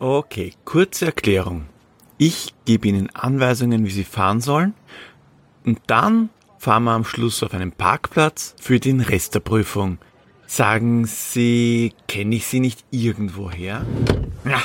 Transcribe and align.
Okay, 0.00 0.52
kurze 0.64 1.06
Erklärung. 1.06 1.66
Ich 2.18 2.54
gebe 2.64 2.86
Ihnen 2.86 3.10
Anweisungen, 3.16 3.84
wie 3.84 3.90
Sie 3.90 4.04
fahren 4.04 4.40
sollen 4.40 4.74
und 5.64 5.80
dann 5.88 6.30
fahren 6.58 6.84
wir 6.84 6.92
am 6.92 7.04
Schluss 7.04 7.42
auf 7.42 7.52
einen 7.52 7.72
Parkplatz 7.72 8.54
für 8.60 8.78
den 8.78 9.00
Rest 9.00 9.34
der 9.34 9.40
Prüfung. 9.40 9.98
Sagen 10.46 11.04
Sie, 11.06 11.94
kenne 12.06 12.36
ich 12.36 12.46
Sie 12.46 12.60
nicht 12.60 12.84
irgendwoher? 12.92 13.84
Ja. 14.44 14.62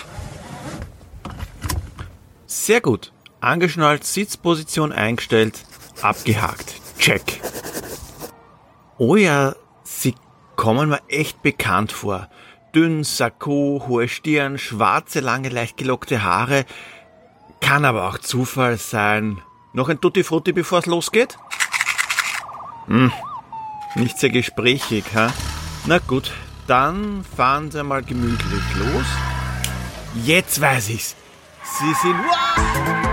Sehr 2.45 2.81
gut. 2.81 3.11
Angeschnallt, 3.41 4.03
Sitzposition 4.03 4.91
eingestellt, 4.91 5.65
abgehakt. 6.03 6.75
Check. 6.99 7.41
Oh 8.99 9.15
ja, 9.15 9.55
Sie 9.83 10.13
kommen 10.55 10.89
mir 10.89 11.01
echt 11.07 11.41
bekannt 11.41 11.91
vor. 11.91 12.29
Dünn, 12.75 13.03
Sakko, 13.03 13.85
hohe 13.87 14.07
Stirn, 14.07 14.57
schwarze, 14.57 15.19
lange, 15.19 15.49
leicht 15.49 15.77
gelockte 15.77 16.23
Haare. 16.23 16.65
Kann 17.61 17.85
aber 17.85 18.09
auch 18.09 18.17
Zufall 18.17 18.77
sein. 18.77 19.41
Noch 19.73 19.89
ein 19.89 20.01
Tutti 20.01 20.23
Frutti, 20.23 20.53
bevor 20.53 20.79
es 20.79 20.85
losgeht? 20.87 21.37
Hm, 22.87 23.11
nicht 23.95 24.17
sehr 24.17 24.31
gesprächig, 24.31 25.05
ha? 25.13 25.31
Na 25.85 25.99
gut, 25.99 26.31
dann 26.67 27.23
fahren 27.35 27.71
Sie 27.71 27.83
mal 27.83 28.03
gemütlich 28.03 28.63
los. 28.75 29.05
Jetzt 30.23 30.59
weiß 30.59 30.89
ich's. 30.89 31.15
Sie 31.63 31.93
sind... 32.01 33.12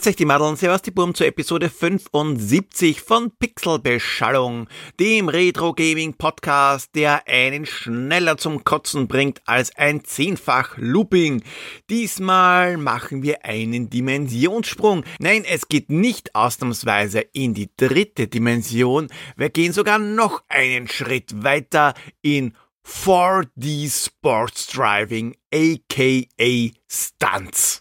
Grüß 0.00 0.08
euch 0.08 0.16
die 0.16 0.24
Madeln, 0.24 0.56
servus 0.56 0.80
die 0.80 0.92
Burm 0.92 1.14
zur 1.14 1.26
Episode 1.26 1.68
75 1.68 3.02
von 3.02 3.32
Pixelbeschallung, 3.32 4.66
dem 4.98 5.28
Retro-Gaming-Podcast, 5.28 6.94
der 6.94 7.28
einen 7.28 7.66
schneller 7.66 8.38
zum 8.38 8.64
Kotzen 8.64 9.08
bringt 9.08 9.42
als 9.44 9.76
ein 9.76 10.02
zehnfach 10.02 10.78
Looping. 10.78 11.42
Diesmal 11.90 12.78
machen 12.78 13.22
wir 13.22 13.44
einen 13.44 13.90
Dimensionssprung. 13.90 15.04
Nein, 15.18 15.44
es 15.44 15.68
geht 15.68 15.90
nicht 15.90 16.34
ausnahmsweise 16.34 17.20
in 17.34 17.52
die 17.52 17.68
dritte 17.76 18.26
Dimension, 18.26 19.08
wir 19.36 19.50
gehen 19.50 19.74
sogar 19.74 19.98
noch 19.98 20.42
einen 20.48 20.88
Schritt 20.88 21.44
weiter 21.44 21.92
in 22.22 22.54
4D 22.86 24.06
Sports 24.06 24.68
Driving, 24.68 25.36
aka 25.52 26.70
Stunts. 26.88 27.79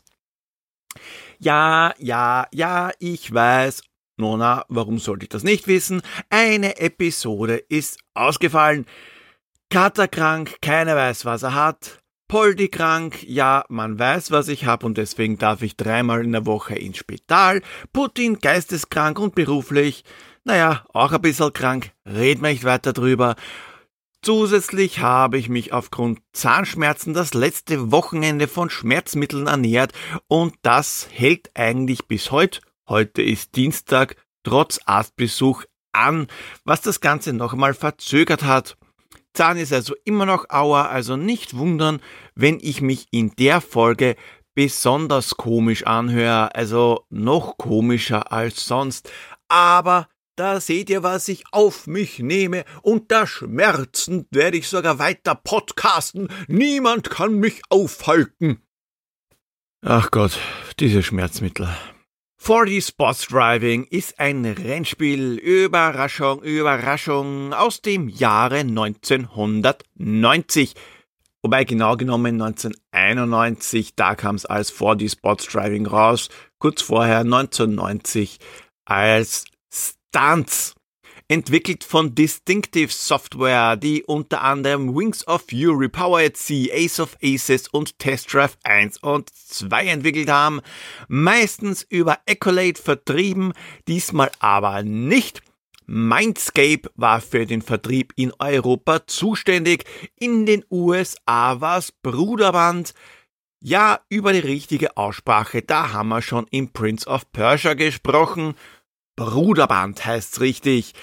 Ja, 1.40 1.94
ja, 1.98 2.48
ja, 2.52 2.92
ich 3.00 3.34
weiß. 3.34 3.82
Nona, 4.18 4.66
warum 4.68 5.00
sollte 5.00 5.24
ich 5.24 5.30
das 5.30 5.44
nicht 5.44 5.68
wissen? 5.68 6.02
Eine 6.30 6.78
Episode 6.80 7.56
ist 7.56 7.98
ausgefallen. 8.14 8.86
Kater 9.70 10.10
krank, 10.10 10.58
keiner 10.62 10.98
weiß, 10.98 11.24
was 11.24 11.44
er 11.44 11.54
hat. 11.54 12.00
Poldi 12.28 12.68
krank, 12.68 13.24
ja, 13.24 13.64
man 13.70 13.98
weiß, 13.98 14.32
was 14.32 14.50
ich 14.50 14.66
hab 14.66 14.84
und 14.84 14.98
deswegen 14.98 15.38
darf 15.38 15.62
ich 15.62 15.78
dreimal 15.78 16.24
in 16.24 16.34
der 16.34 16.46
Woche 16.46 16.76
ins 16.76 16.98
Spital. 16.98 17.62
Putin 17.94 18.40
geisteskrank 18.40 19.18
und 19.18 19.34
beruflich, 19.34 20.04
naja, 20.44 20.86
auch 20.94 21.14
ein 21.14 21.22
bisschen 21.22 21.54
krank, 21.54 21.92
red 22.06 22.42
mir 22.42 22.50
nicht 22.50 22.66
weiter 22.66 22.92
drüber. 22.94 23.36
Zusätzlich 24.22 25.00
habe 25.00 25.38
ich 25.38 25.48
mich 25.48 25.72
aufgrund 25.72 26.20
Zahnschmerzen 26.34 27.14
das 27.14 27.34
letzte 27.34 27.92
Wochenende 27.94 28.50
von 28.50 28.70
Schmerzmitteln 28.70 29.48
ernährt 29.48 29.94
und 30.28 30.56
das 30.62 31.08
hält 31.10 31.52
eigentlich 31.56 32.06
bis 32.06 32.30
heute, 32.30 32.60
heute 32.90 33.22
ist 33.22 33.56
Dienstag, 33.56 34.18
trotz 34.44 34.82
Arztbesuch 34.84 35.64
an, 35.94 36.28
was 36.66 36.82
das 36.82 37.00
Ganze 37.00 37.32
noch 37.32 37.54
einmal 37.54 37.74
verzögert 37.74 38.44
hat. 38.44 38.78
Zahn 39.34 39.58
ist 39.58 39.72
also 39.72 39.96
immer 40.04 40.26
noch 40.26 40.50
Auer, 40.50 40.90
also 40.90 41.16
nicht 41.16 41.56
wundern, 41.56 42.02
wenn 42.36 42.60
ich 42.62 42.82
mich 42.82 43.08
in 43.12 43.32
der 43.38 43.62
Folge 43.62 44.18
besonders 44.54 45.38
komisch 45.38 45.86
anhöre, 45.86 46.54
also 46.56 47.06
noch 47.10 47.58
komischer 47.58 48.34
als 48.34 48.66
sonst. 48.66 49.10
Aber 49.48 50.10
da 50.40 50.62
seht 50.62 50.90
ihr, 50.90 51.04
was 51.04 51.28
ich 51.28 51.44
auf 51.52 51.86
mich 51.86 52.20
nehme. 52.20 52.64
Unter 52.82 53.28
Schmerzen 53.28 54.26
werde 54.32 54.58
ich 54.58 54.70
sogar 54.70 54.98
weiter 54.98 55.36
podcasten. 55.36 56.30
Niemand 56.48 57.10
kann 57.10 57.34
mich 57.36 57.62
aufhalten. 57.70 58.62
Ach 59.86 60.12
Gott, 60.12 60.40
diese 60.80 61.04
Schmerzmittel. 61.04 61.68
4D 62.42 62.88
Sports 62.88 63.28
Driving 63.28 63.84
ist 63.84 64.18
ein 64.20 64.46
Rennspiel, 64.46 65.36
Überraschung, 65.36 66.42
Überraschung, 66.42 67.54
aus 67.54 67.82
dem 67.82 68.08
Jahre 68.08 68.60
1990. 68.60 70.74
Wobei 71.42 71.66
genau 71.66 71.98
genommen 71.98 72.42
1991, 72.42 73.96
da 73.96 74.16
kam 74.16 74.36
es 74.36 74.46
als 74.46 74.74
4D 74.74 75.12
Sports 75.12 75.48
Driving 75.48 75.86
raus, 75.86 76.30
kurz 76.60 76.82
vorher 76.82 77.20
1990 77.20 78.40
als 78.86 79.44
Stunts. 80.10 80.74
Entwickelt 81.28 81.84
von 81.84 82.16
Distinctive 82.16 82.92
Software, 82.92 83.76
die 83.76 84.04
unter 84.04 84.42
anderem 84.42 84.96
Wings 84.96 85.28
of 85.28 85.46
Fury, 85.48 85.88
Power 85.88 86.22
at 86.22 86.36
Sea, 86.36 86.74
Ace 86.74 87.00
of 87.00 87.16
Aces 87.24 87.68
und 87.68 88.00
Test 88.00 88.34
Drive 88.34 88.58
1 88.64 88.98
und 89.04 89.30
2 89.30 89.86
entwickelt 89.86 90.32
haben. 90.32 90.62
Meistens 91.08 91.86
über 91.88 92.18
Accolade 92.28 92.82
vertrieben, 92.82 93.54
diesmal 93.88 94.32
aber 94.40 94.82
nicht. 94.82 95.44
Mindscape 95.86 96.90
war 96.96 97.22
für 97.22 97.46
den 97.46 97.62
Vertrieb 97.62 98.14
in 98.16 98.34
Europa 98.40 99.06
zuständig. 99.06 99.86
In 100.16 100.48
den 100.48 100.66
USA 100.72 101.62
war 101.62 101.78
es 101.78 101.92
Bruderband. 101.92 102.96
Ja, 103.62 104.00
über 104.10 104.34
die 104.34 104.40
richtige 104.40 104.98
Aussprache, 104.98 105.62
da 105.62 105.94
haben 105.94 106.10
wir 106.10 106.24
schon 106.24 106.48
im 106.50 106.72
Prince 106.72 107.08
of 107.08 107.32
Persia 107.32 107.76
gesprochen. 107.76 108.56
Bruderband 109.20 110.06
heißt's 110.06 110.40
richtig, 110.40 110.94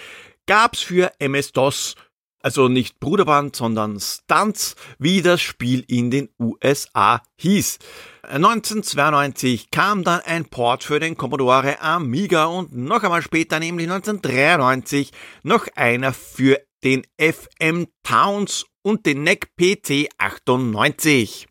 gab's 0.47 0.81
für 0.81 1.13
MS-DOS, 1.19 1.97
also 2.41 2.69
nicht 2.69 2.99
Bruderband, 2.99 3.55
sondern 3.55 4.01
Stunts, 4.01 4.75
wie 4.99 5.21
das 5.21 5.43
Spiel 5.43 5.85
in 5.87 6.11
den 6.11 6.31
USA 6.41 7.21
hieß. 7.37 7.79
1992 8.23 9.71
kam 9.71 10.03
dann 10.03 10.21
ein 10.21 10.47
Port 10.47 10.83
für 10.83 10.99
den 10.99 11.19
Commodore 11.19 11.79
Amiga 11.83 12.47
und 12.47 12.75
noch 12.75 13.03
einmal 13.03 13.21
später, 13.21 13.61
nämlich 13.61 13.87
1993, 13.87 15.13
noch 15.43 15.67
einer 15.75 16.15
für 16.15 16.59
den 16.85 17.03
FM 17.19 17.87
Towns 18.03 18.65
und 18.81 19.05
den 19.05 19.25
NEC 19.25 19.55
PC 19.59 20.09
98. 20.17 21.49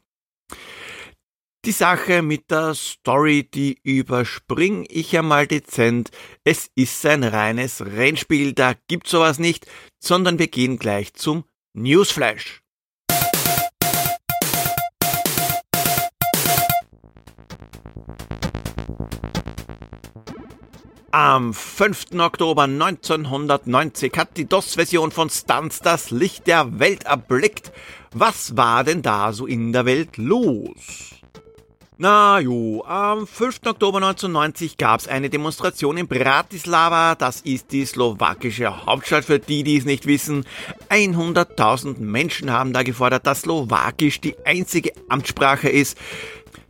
Die 1.66 1.72
Sache 1.72 2.22
mit 2.22 2.52
der 2.52 2.76
Story, 2.76 3.50
die 3.52 3.80
überspring 3.81 4.86
ich 4.88 5.18
einmal 5.18 5.48
dezent. 5.48 6.12
Es 6.44 6.70
ist 6.76 7.03
ein 7.08 7.24
reines 7.24 7.84
Rennspiel, 7.84 8.53
da 8.53 8.76
gibt's 8.88 9.09
sowas 9.09 9.40
nicht, 9.40 9.66
sondern 10.00 10.38
wir 10.38 10.48
gehen 10.48 10.78
gleich 10.78 11.16
zum 11.16 11.44
Newsflash. 11.74 12.62
Am 21.09 21.52
5. 21.52 22.20
Oktober 22.20 22.64
1990 22.66 24.14
hat 24.16 24.38
die 24.38 24.46
DOS-Version 24.46 25.09
von 25.09 25.31
Stunts 25.31 25.80
das 25.80 26.12
Licht 26.12 26.46
der 26.46 26.78
Welt 26.78 27.06
erblickt. 27.06 27.72
Was 28.13 28.56
war 28.56 28.84
denn 28.84 29.01
da 29.01 29.34
so 29.34 29.48
in 29.48 29.74
der 29.74 29.86
Welt 29.86 30.18
los? 30.18 31.16
Na 31.97 32.39
jo, 32.39 32.83
am 32.86 33.25
5. 33.25 33.62
Oktober 33.68 34.00
1990 34.00 34.75
gab 34.75 35.00
es 35.00 35.07
eine 35.07 35.30
Demonstration 35.30 35.95
in 35.95 36.09
Bratislava, 36.09 37.15
das 37.15 37.39
ist 37.39 37.71
die 37.71 37.86
slowakische 37.86 38.86
Hauptstadt 38.86 39.24
für 39.24 39.39
die, 39.39 39.63
die 39.63 39.77
es 39.77 39.86
nicht 39.86 40.06
wissen. 40.06 40.44
100.000 40.89 42.00
Menschen 42.00 42.51
haben 42.51 42.74
da 42.74 42.83
gefordert, 42.83 43.25
dass 43.25 43.44
Slowakisch 43.44 44.19
die 44.19 44.36
einzige 44.44 44.92
Amtssprache 45.07 45.69
ist. 45.69 45.97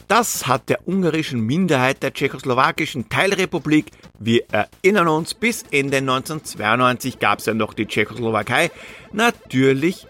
Das 0.08 0.46
hat 0.46 0.70
der 0.70 0.88
ungarischen 0.88 1.40
Minderheit 1.40 2.04
der 2.04 2.14
tschechoslowakischen 2.14 3.10
Teilrepublik, 3.10 3.90
wir 4.20 4.44
erinnern 4.52 5.08
uns, 5.08 5.34
bis 5.34 5.64
Ende 5.72 5.98
1992 5.98 7.18
gab 7.18 7.40
es 7.40 7.48
ja 7.48 7.56
noch 7.56 7.74
die 7.74 7.88
Tschechoslowakei, 7.88 8.70
natürlich 9.12 10.06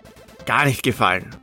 gar 0.45 0.65
nicht 0.65 0.83
gefallen. 0.83 1.33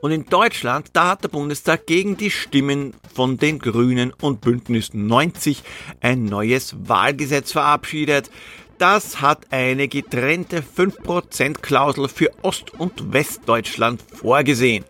Und 0.00 0.12
in 0.12 0.26
Deutschland, 0.26 0.88
da 0.92 1.10
hat 1.10 1.24
der 1.24 1.28
Bundestag 1.28 1.86
gegen 1.86 2.16
die 2.16 2.30
Stimmen 2.30 2.94
von 3.14 3.38
den 3.38 3.58
Grünen 3.58 4.12
und 4.20 4.40
Bündnis 4.40 4.94
90 4.94 5.62
ein 6.00 6.24
neues 6.24 6.76
Wahlgesetz 6.88 7.52
verabschiedet. 7.52 8.30
Das 8.78 9.20
hat 9.20 9.52
eine 9.52 9.88
getrennte 9.88 10.62
5% 10.62 11.60
Klausel 11.60 12.08
für 12.08 12.30
Ost- 12.42 12.72
und 12.78 13.12
Westdeutschland 13.12 14.02
vorgesehen 14.12 14.84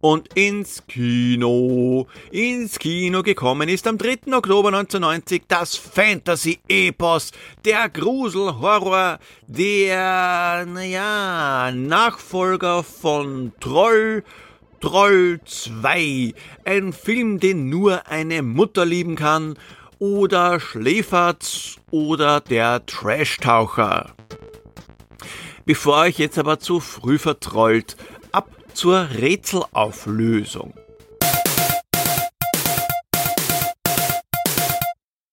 und 0.00 0.34
ins 0.34 0.86
Kino. 0.86 2.06
Ins 2.30 2.78
Kino 2.78 3.22
gekommen 3.22 3.68
ist 3.68 3.86
am 3.86 3.98
3. 3.98 4.32
Oktober 4.32 4.68
1990 4.68 5.42
das 5.48 5.76
Fantasy-Epos, 5.76 7.32
der 7.64 7.88
Grusel-Horror, 7.88 9.18
der, 9.46 10.66
naja, 10.66 11.70
Nachfolger 11.72 12.82
von 12.82 13.52
Troll, 13.60 14.24
Troll 14.80 15.40
2, 15.44 16.34
ein 16.64 16.92
Film, 16.92 17.38
den 17.40 17.68
nur 17.68 18.06
eine 18.06 18.42
Mutter 18.42 18.86
lieben 18.86 19.16
kann, 19.16 19.56
oder 19.98 20.58
Schläferz 20.60 21.76
oder 21.90 22.40
der 22.40 22.86
Trashtaucher. 22.86 24.14
Bevor 25.66 25.98
euch 25.98 26.18
jetzt 26.18 26.38
aber 26.38 26.58
zu 26.58 26.80
früh 26.80 27.18
vertrollt, 27.18 27.96
zur 28.80 29.10
Rätselauflösung. 29.10 30.72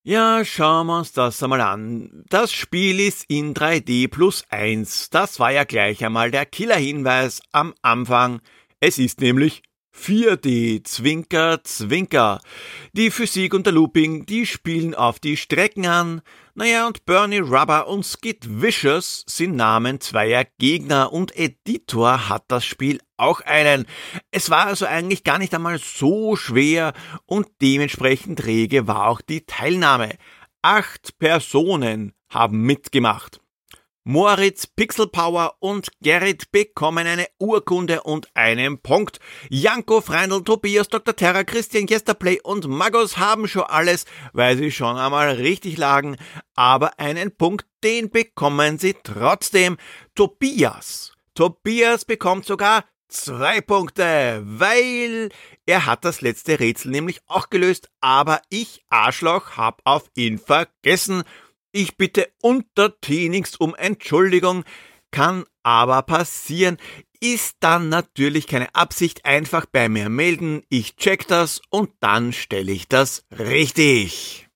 Ja, 0.04 0.44
schauen 0.44 0.88
wir 0.88 0.98
uns 0.98 1.14
das 1.14 1.42
einmal 1.42 1.62
an. 1.62 2.26
Das 2.28 2.52
Spiel 2.52 3.00
ist 3.00 3.24
in 3.30 3.54
3D 3.54 4.10
plus 4.10 4.44
1. 4.50 5.12
Das 5.12 5.40
war 5.40 5.54
ja 5.54 5.64
gleich 5.64 6.04
einmal 6.04 6.30
der 6.30 6.46
Killerhinweis 6.46 7.40
am 7.54 7.74
Anfang. 7.82 8.42
Es 8.82 8.98
ist 8.98 9.22
nämlich 9.22 9.64
4D, 9.96 10.84
Zwinker, 10.84 11.64
Zwinker. 11.64 12.42
Die 12.92 13.12
Physik 13.12 13.54
und 13.54 13.66
der 13.66 13.72
Looping, 13.72 14.26
die 14.26 14.46
spielen 14.46 14.94
auf 14.94 15.20
die 15.20 15.38
Strecken 15.38 15.86
an. 15.86 16.22
Naja, 16.54 16.86
und 16.86 17.06
Bernie 17.06 17.40
Rubber 17.40 17.88
und 17.88 18.06
Skid 18.06 18.62
Vicious 18.62 19.24
sind 19.26 19.56
Namen 19.56 20.02
zweier 20.02 20.46
Gegner 20.60 21.14
und 21.14 21.38
Editor 21.38 22.28
hat 22.28 22.44
das 22.50 22.66
Spiel 22.66 23.00
auch 23.18 23.42
einen. 23.42 23.86
Es 24.32 24.50
war 24.50 24.68
also 24.68 24.86
eigentlich 24.86 25.24
gar 25.24 25.38
nicht 25.38 25.54
einmal 25.54 25.80
so 25.80 26.36
schwer 26.36 26.94
und 27.26 27.48
dementsprechend 27.62 28.46
rege 28.46 28.88
war 28.88 29.08
auch 29.08 29.22
die 29.22 29.46
Teilnahme. 29.46 30.18
Acht 30.62 31.18
Personen 31.20 32.14
haben 32.30 32.62
mitgemacht. 32.62 33.42
Moritz 34.10 34.68
Pixelpower 34.68 35.56
und 35.60 35.90
Gerrit 36.00 36.50
bekommen 36.54 37.06
eine 37.06 37.28
Urkunde 37.40 38.04
und 38.04 38.30
einen 38.36 38.82
Punkt. 38.82 39.20
Janko, 39.50 40.00
Freindl, 40.00 40.46
Tobias, 40.46 40.88
Dr. 40.88 41.14
Terra, 41.14 41.44
Christian, 41.44 41.88
Yesterplay 41.90 42.40
und 42.42 42.70
Magos 42.70 43.18
haben 43.18 43.50
schon 43.50 43.64
alles, 43.64 44.06
weil 44.32 44.56
sie 44.56 44.72
schon 44.72 44.96
einmal 44.96 45.32
richtig 45.32 45.76
lagen. 45.76 46.16
Aber 46.56 46.98
einen 47.02 47.36
Punkt, 47.36 47.68
den 47.84 48.10
bekommen 48.10 48.80
sie 48.80 48.96
trotzdem. 49.04 49.76
Tobias. 50.16 51.12
Tobias 51.36 52.06
bekommt 52.06 52.46
sogar 52.46 52.86
zwei 53.08 53.62
Punkte, 53.62 54.42
weil 54.46 55.30
er 55.66 55.86
hat 55.86 56.06
das 56.06 56.22
letzte 56.22 56.60
Rätsel 56.60 56.92
nämlich 56.92 57.22
auch 57.28 57.50
gelöst, 57.50 57.90
aber 58.02 58.42
ich, 58.50 58.84
Arschloch, 58.90 59.58
hab 59.58 59.82
auf 59.84 60.10
ihn 60.16 60.40
vergessen. 60.40 61.24
Ich 61.72 61.98
bitte 61.98 62.30
untertänigst 62.42 63.60
um 63.60 63.76
Entschuldigung, 63.76 64.64
kann 65.12 65.46
aber 65.64 66.02
passieren, 66.02 66.78
ist 67.20 67.58
dann 67.60 67.90
natürlich 67.90 68.48
keine 68.48 68.74
Absicht, 68.76 69.26
einfach 69.26 69.66
bei 69.66 69.90
mir 69.90 70.10
melden, 70.10 70.64
ich 70.70 70.96
check 70.96 71.28
das 71.28 71.62
und 71.70 71.92
dann 72.00 72.34
stelle 72.34 72.72
ich 72.72 72.88
das 72.88 73.26
richtig. 73.38 74.47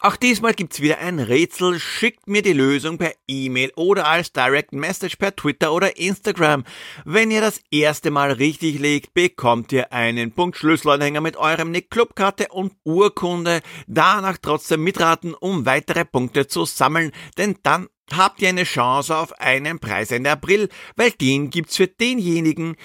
Auch 0.00 0.14
diesmal 0.14 0.54
gibt's 0.54 0.80
wieder 0.80 0.98
ein 0.98 1.18
Rätsel. 1.18 1.80
Schickt 1.80 2.28
mir 2.28 2.42
die 2.42 2.52
Lösung 2.52 2.98
per 2.98 3.12
E-Mail 3.26 3.72
oder 3.74 4.06
als 4.06 4.32
Direct 4.32 4.72
Message 4.72 5.16
per 5.16 5.34
Twitter 5.34 5.72
oder 5.72 5.96
Instagram. 5.96 6.64
Wenn 7.04 7.32
ihr 7.32 7.40
das 7.40 7.60
erste 7.72 8.12
Mal 8.12 8.30
richtig 8.30 8.78
legt, 8.78 9.12
bekommt 9.12 9.72
ihr 9.72 9.92
einen 9.92 10.30
Punkt 10.30 10.56
Schlüsselanhänger 10.56 11.20
mit 11.20 11.36
eurem 11.36 11.72
Nick 11.72 11.90
Clubkarte 11.90 12.46
und 12.48 12.74
Urkunde. 12.84 13.60
Danach 13.88 14.38
trotzdem 14.40 14.84
mitraten, 14.84 15.34
um 15.34 15.66
weitere 15.66 16.04
Punkte 16.04 16.46
zu 16.46 16.64
sammeln, 16.64 17.10
denn 17.36 17.56
dann 17.64 17.88
habt 18.12 18.40
ihr 18.40 18.50
eine 18.50 18.64
Chance 18.64 19.16
auf 19.16 19.32
einen 19.40 19.80
Preis 19.80 20.12
Ende 20.12 20.30
April, 20.30 20.68
weil 20.94 21.10
den 21.10 21.50
gibt's 21.50 21.76
für 21.76 21.88
denjenigen, 21.88 22.76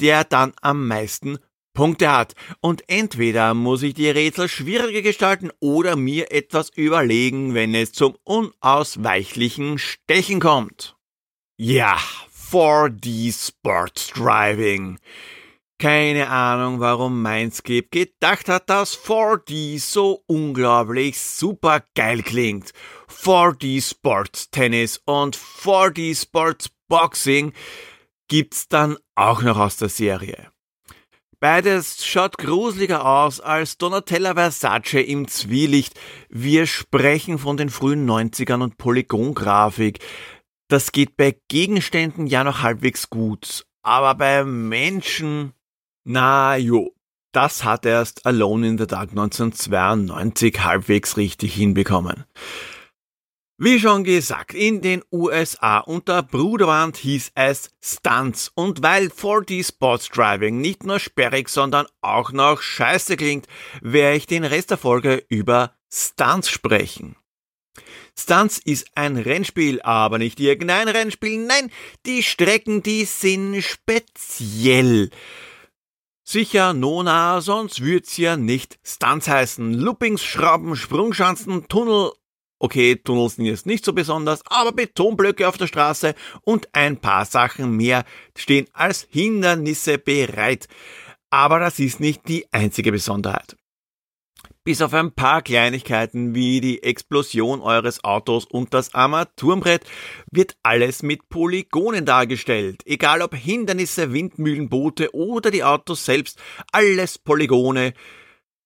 der 0.00 0.24
dann 0.24 0.52
am 0.60 0.88
meisten 0.88 1.38
Punkte 1.76 2.10
hat. 2.10 2.34
Und 2.60 2.82
entweder 2.88 3.54
muss 3.54 3.84
ich 3.84 3.94
die 3.94 4.10
Rätsel 4.10 4.48
schwieriger 4.48 5.02
gestalten 5.02 5.52
oder 5.60 5.94
mir 5.94 6.32
etwas 6.32 6.70
überlegen, 6.70 7.54
wenn 7.54 7.72
es 7.76 7.92
zum 7.92 8.16
unausweichlichen 8.24 9.78
Stechen 9.78 10.40
kommt. 10.40 10.96
Ja, 11.56 11.96
4D 12.50 13.32
Sports 13.32 14.08
Driving. 14.08 14.98
Keine 15.78 16.30
Ahnung, 16.30 16.80
warum 16.80 17.22
Mindscape 17.22 17.88
gedacht 17.90 18.48
hat, 18.48 18.70
dass 18.70 18.98
4D 18.98 19.78
so 19.78 20.22
unglaublich 20.26 21.20
super 21.20 21.84
geil 21.94 22.22
klingt. 22.22 22.72
4D 23.08 23.86
Sports 23.86 24.50
Tennis 24.50 25.02
und 25.04 25.36
4D 25.36 26.18
Sports 26.18 26.70
Boxing 26.88 27.52
gibt's 28.28 28.68
dann 28.68 28.96
auch 29.14 29.42
noch 29.42 29.58
aus 29.58 29.76
der 29.76 29.90
Serie. 29.90 30.50
Beides 31.48 32.04
schaut 32.04 32.38
gruseliger 32.38 33.06
aus 33.06 33.38
als 33.38 33.78
Donatella 33.78 34.34
Versace 34.34 34.94
im 34.94 35.28
Zwielicht. 35.28 35.94
Wir 36.28 36.66
sprechen 36.66 37.38
von 37.38 37.56
den 37.56 37.70
frühen 37.70 38.04
90ern 38.04 38.64
und 38.64 38.78
Polygongrafik. 38.78 40.00
Das 40.66 40.90
geht 40.90 41.16
bei 41.16 41.36
Gegenständen 41.46 42.26
ja 42.26 42.42
noch 42.42 42.62
halbwegs 42.62 43.10
gut. 43.10 43.64
Aber 43.84 44.16
bei 44.16 44.42
Menschen, 44.42 45.52
na 46.02 46.56
jo, 46.56 46.92
das 47.30 47.62
hat 47.62 47.86
erst 47.86 48.26
Alone 48.26 48.66
in 48.66 48.76
the 48.76 48.88
Dark 48.88 49.10
1992 49.10 50.64
halbwegs 50.64 51.16
richtig 51.16 51.54
hinbekommen. 51.54 52.24
Wie 53.58 53.80
schon 53.80 54.04
gesagt, 54.04 54.52
in 54.52 54.82
den 54.82 55.02
USA 55.10 55.78
unter 55.78 56.22
Bruderwand 56.22 56.98
hieß 56.98 57.32
es 57.34 57.70
Stunts 57.82 58.52
und 58.54 58.82
weil 58.82 59.06
4D 59.06 59.66
Sports 59.66 60.10
Driving 60.10 60.60
nicht 60.60 60.84
nur 60.84 60.98
sperrig, 60.98 61.48
sondern 61.48 61.86
auch 62.02 62.32
noch 62.32 62.60
scheiße 62.60 63.16
klingt, 63.16 63.46
werde 63.80 64.18
ich 64.18 64.26
den 64.26 64.44
Rest 64.44 64.72
der 64.72 64.76
Folge 64.76 65.24
über 65.30 65.74
Stunts 65.90 66.50
sprechen. 66.50 67.16
Stunts 68.18 68.58
ist 68.58 68.90
ein 68.94 69.16
Rennspiel, 69.16 69.80
aber 69.80 70.18
nicht 70.18 70.38
irgendein 70.38 70.88
Rennspiel, 70.88 71.38
nein, 71.46 71.70
die 72.04 72.22
Strecken, 72.22 72.82
die 72.82 73.06
sind 73.06 73.62
speziell. 73.62 75.08
Sicher 76.24 76.74
Nona, 76.74 77.40
sonst 77.40 77.82
würd's 77.82 78.18
ja 78.18 78.36
nicht 78.36 78.78
Stunts 78.84 79.28
heißen. 79.28 79.72
Loopings, 79.72 80.22
Schrauben, 80.22 80.76
Sprungschanzen, 80.76 81.68
Tunnel 81.68 82.12
Okay, 82.58 82.96
Tunnels 82.96 83.36
sind 83.36 83.44
jetzt 83.44 83.66
nicht 83.66 83.84
so 83.84 83.92
besonders, 83.92 84.40
aber 84.46 84.72
Betonblöcke 84.72 85.46
auf 85.46 85.58
der 85.58 85.66
Straße 85.66 86.14
und 86.40 86.68
ein 86.72 86.96
paar 86.96 87.26
Sachen 87.26 87.76
mehr 87.76 88.04
stehen 88.36 88.66
als 88.72 89.06
Hindernisse 89.10 89.98
bereit. 89.98 90.66
Aber 91.28 91.58
das 91.58 91.78
ist 91.78 92.00
nicht 92.00 92.28
die 92.28 92.46
einzige 92.52 92.92
Besonderheit. 92.92 93.56
Bis 94.64 94.82
auf 94.82 94.94
ein 94.94 95.12
paar 95.12 95.42
Kleinigkeiten 95.42 96.34
wie 96.34 96.60
die 96.60 96.82
Explosion 96.82 97.60
eures 97.60 98.02
Autos 98.02 98.46
und 98.46 98.74
das 98.74 98.94
Armaturenbrett 98.94 99.84
wird 100.32 100.56
alles 100.62 101.02
mit 101.02 101.28
Polygonen 101.28 102.04
dargestellt. 102.04 102.82
Egal 102.84 103.22
ob 103.22 103.34
Hindernisse, 103.34 104.12
Windmühlen, 104.12 104.68
Boote 104.68 105.14
oder 105.14 105.50
die 105.50 105.62
Autos 105.62 106.04
selbst, 106.04 106.40
alles 106.72 107.18
Polygone. 107.18 107.92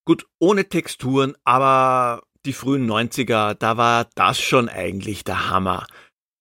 Gut, 0.06 0.26
ohne 0.38 0.68
Texturen, 0.68 1.34
aber 1.44 2.22
die 2.46 2.52
frühen 2.52 2.90
90er, 2.90 3.54
da 3.54 3.76
war 3.76 4.06
das 4.14 4.40
schon 4.40 4.68
eigentlich 4.68 5.24
der 5.24 5.50
Hammer. 5.50 5.86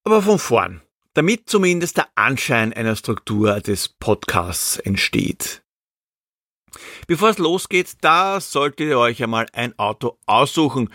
Aber 0.03 0.21
von 0.21 0.39
vorn, 0.39 0.81
damit 1.13 1.49
zumindest 1.49 1.97
der 1.97 2.07
Anschein 2.15 2.73
einer 2.73 2.95
Struktur 2.95 3.59
des 3.59 3.89
Podcasts 3.89 4.77
entsteht. 4.77 5.61
Bevor 7.07 7.29
es 7.29 7.37
losgeht, 7.37 7.97
da 8.01 8.39
solltet 8.39 8.87
ihr 8.87 8.99
euch 8.99 9.21
einmal 9.23 9.47
ein 9.53 9.77
Auto 9.77 10.17
aussuchen. 10.25 10.93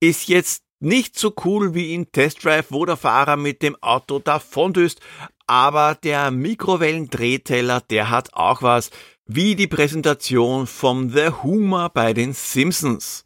Ist 0.00 0.28
jetzt 0.28 0.62
nicht 0.78 1.18
so 1.18 1.34
cool 1.44 1.74
wie 1.74 1.94
in 1.94 2.12
Test 2.12 2.44
Drive, 2.44 2.66
wo 2.70 2.84
der 2.84 2.96
Fahrer 2.96 3.36
mit 3.36 3.62
dem 3.62 3.76
Auto 3.82 4.18
davondüst, 4.18 5.00
aber 5.46 5.94
der 5.94 6.30
Mikrowellendrehteller, 6.30 7.80
der 7.80 8.10
hat 8.10 8.34
auch 8.34 8.62
was, 8.62 8.90
wie 9.26 9.56
die 9.56 9.66
Präsentation 9.66 10.66
vom 10.66 11.10
The 11.10 11.30
Humor 11.42 11.90
bei 11.90 12.12
den 12.12 12.32
Simpsons. 12.32 13.24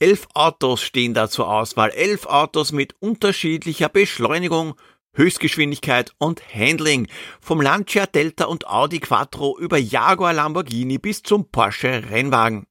Elf 0.00 0.26
Autos 0.34 0.82
stehen 0.82 1.14
da 1.14 1.28
zur 1.30 1.48
Auswahl. 1.48 1.90
Elf 1.90 2.26
Autos 2.26 2.72
mit 2.72 2.94
unterschiedlicher 3.00 3.88
Beschleunigung, 3.88 4.74
Höchstgeschwindigkeit 5.14 6.12
und 6.18 6.42
Handling. 6.52 7.06
Vom 7.40 7.60
Lancia 7.60 8.06
Delta 8.06 8.46
und 8.46 8.66
Audi 8.66 8.98
Quattro 8.98 9.56
über 9.58 9.78
Jaguar 9.78 10.32
Lamborghini 10.32 10.98
bis 10.98 11.22
zum 11.22 11.48
Porsche 11.50 12.10
Rennwagen. 12.10 12.66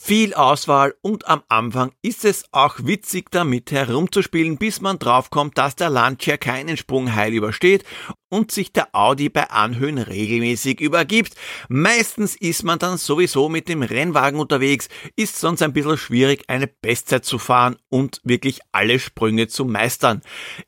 Viel 0.00 0.32
Auswahl 0.32 0.94
und 1.02 1.26
am 1.26 1.42
Anfang 1.48 1.90
ist 2.02 2.24
es 2.24 2.44
auch 2.52 2.76
witzig 2.84 3.32
damit 3.32 3.72
herumzuspielen, 3.72 4.56
bis 4.56 4.80
man 4.80 5.00
draufkommt, 5.00 5.58
dass 5.58 5.74
der 5.74 5.90
Lancia 5.90 6.36
keinen 6.36 6.76
Sprung 6.76 7.16
heil 7.16 7.34
übersteht 7.34 7.84
und 8.28 8.52
sich 8.52 8.72
der 8.72 8.94
Audi 8.94 9.28
bei 9.28 9.50
Anhöhen 9.50 9.98
regelmäßig 9.98 10.80
übergibt. 10.80 11.34
Meistens 11.68 12.36
ist 12.36 12.62
man 12.62 12.78
dann 12.78 12.96
sowieso 12.96 13.48
mit 13.48 13.68
dem 13.68 13.82
Rennwagen 13.82 14.38
unterwegs, 14.38 14.88
ist 15.16 15.40
sonst 15.40 15.62
ein 15.62 15.72
bisschen 15.72 15.98
schwierig, 15.98 16.44
eine 16.46 16.68
Bestzeit 16.68 17.24
zu 17.24 17.40
fahren 17.40 17.76
und 17.88 18.20
wirklich 18.22 18.60
alle 18.70 19.00
Sprünge 19.00 19.48
zu 19.48 19.64
meistern. 19.64 20.22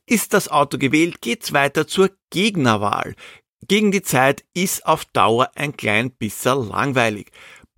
Ist 0.06 0.34
das 0.34 0.48
Auto 0.48 0.76
gewählt, 0.76 1.22
geht's 1.22 1.52
weiter 1.52 1.86
zur 1.86 2.10
Gegnerwahl. 2.30 3.14
Gegen 3.68 3.92
die 3.92 4.02
Zeit 4.02 4.44
ist 4.54 4.86
auf 4.86 5.04
Dauer 5.04 5.50
ein 5.54 5.76
klein 5.76 6.10
bisschen 6.10 6.68
langweilig. 6.68 7.30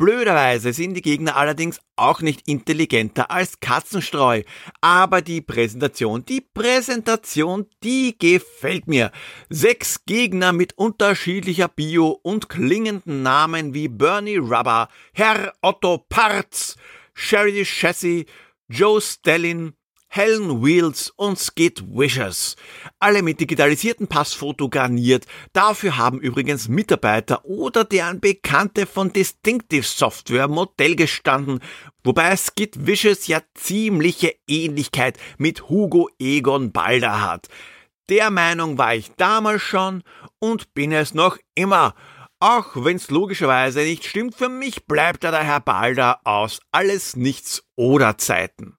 Blöderweise 0.03 0.73
sind 0.73 0.95
die 0.95 1.01
Gegner 1.01 1.37
allerdings 1.37 1.79
auch 1.95 2.23
nicht 2.23 2.49
intelligenter 2.49 3.31
als 3.31 3.61
Katzenstreu. 3.61 4.43
Aber 4.81 5.23
die 5.23 5.41
Präsentation, 5.41 6.25
die 6.25 6.41
Präsentation, 6.41 7.67
die 7.85 8.19
gefällt 8.19 8.89
mir. 8.89 9.13
Sechs 9.49 10.05
Gegner 10.05 10.53
mit 10.53 10.77
unterschiedlicher 10.77 11.69
Bio 11.69 12.19
und 12.21 12.49
klingenden 12.49 13.23
Namen 13.23 13.75
wie 13.75 13.87
Bernie 13.87 14.39
Rubber, 14.39 14.89
Herr 15.13 15.53
Otto 15.63 15.99
Parz, 16.09 16.75
Sherry 17.15 17.65
Chassis, 17.65 18.25
Joe 18.67 19.01
Stellin, 19.01 19.75
Helen 20.15 20.63
Wheels 20.63 21.11
und 21.17 21.39
Skid 21.39 21.83
Wishes. 21.89 22.57
Alle 22.99 23.23
mit 23.23 23.41
digitalisierten 23.41 24.09
Passfoto 24.09 24.69
garniert. 24.69 25.25
Dafür 25.55 25.97
haben 25.97 26.21
übrigens 26.21 26.69
Mitarbeiter 26.69 27.47
oder 27.47 27.85
deren 27.85 28.21
Bekannte 28.21 28.85
von 28.85 29.11
Distinctive 29.15 29.85
Software 29.85 30.49
Modell 30.49 30.97
gestanden, 30.97 31.61
wobei 32.05 32.37
Skid 32.37 32.87
Wishes 32.87 33.27
ja 33.27 33.41
ziemliche 33.55 34.35
Ähnlichkeit 34.47 35.17
mit 35.39 35.71
Hugo 35.71 36.11
Egon 36.19 36.73
Balder 36.73 37.23
hat. 37.23 37.49
Der 38.11 38.31
Meinung 38.31 38.77
war 38.77 38.95
ich 38.95 39.13
damals 39.17 39.63
schon 39.63 40.03
und 40.39 40.75
bin 40.75 40.93
es 40.93 41.15
noch 41.15 41.39
immer. 41.55 41.95
Auch 42.39 42.73
wenn's 42.75 43.09
logischerweise 43.09 43.81
nicht 43.81 44.05
stimmt, 44.05 44.35
für 44.35 44.51
mich 44.51 44.85
bleibt 44.85 45.25
er 45.25 45.31
der 45.31 45.45
Herr 45.45 45.61
Balder 45.61 46.21
aus 46.25 46.61
alles 46.71 47.17
nichts 47.17 47.65
oder 47.77 48.19
Zeiten. 48.19 48.77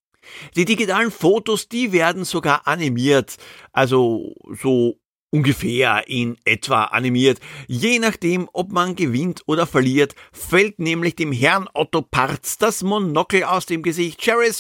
Die 0.56 0.66
digitalen 0.66 1.12
Fotos, 1.12 1.68
die 1.68 1.92
werden 1.92 2.26
sogar 2.26 2.68
animiert, 2.68 3.38
also 3.72 4.34
so 4.62 5.00
ungefähr 5.34 6.08
in 6.08 6.38
etwa 6.46 6.86
animiert. 6.86 7.40
Je 7.68 7.98
nachdem, 7.98 8.48
ob 8.54 8.72
man 8.72 8.96
gewinnt 8.96 9.42
oder 9.48 9.66
verliert, 9.66 10.14
fällt 10.32 10.78
nämlich 10.80 11.16
dem 11.16 11.32
Herrn 11.32 11.68
Otto 11.74 12.04
Parz 12.04 12.60
das 12.60 12.84
Monokel 12.84 13.44
aus 13.44 13.66
dem 13.66 13.82
Gesicht. 13.82 14.24
Sherry 14.24 14.52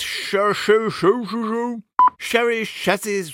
Sherry 2.18 2.66
Chassis 2.66 3.34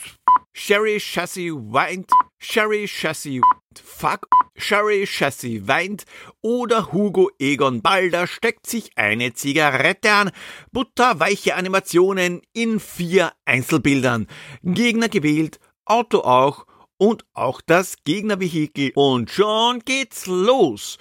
Sherry 0.61 0.99
Chassis 0.99 1.51
weint. 1.53 2.11
Sherry 2.37 2.85
Chassis 2.85 3.39
fuck. 3.81 4.27
Sherry 4.57 5.05
Chassis 5.05 5.65
weint 5.69 6.03
oder 6.41 6.91
Hugo 6.91 7.31
Egon 7.39 7.81
Balder 7.81 8.27
steckt 8.27 8.67
sich 8.67 8.91
eine 8.97 9.33
Zigarette 9.33 10.11
an. 10.11 10.31
Butterweiche 10.73 11.55
Animationen 11.55 12.41
in 12.51 12.81
vier 12.81 13.31
Einzelbildern. 13.45 14.27
Gegner 14.61 15.07
gewählt, 15.07 15.61
Auto 15.85 16.19
auch 16.19 16.65
und 16.97 17.23
auch 17.33 17.61
das 17.61 17.95
Gegnervehikel. 18.03 18.91
Und 18.95 19.31
schon 19.31 19.79
geht's 19.79 20.25
los. 20.27 20.97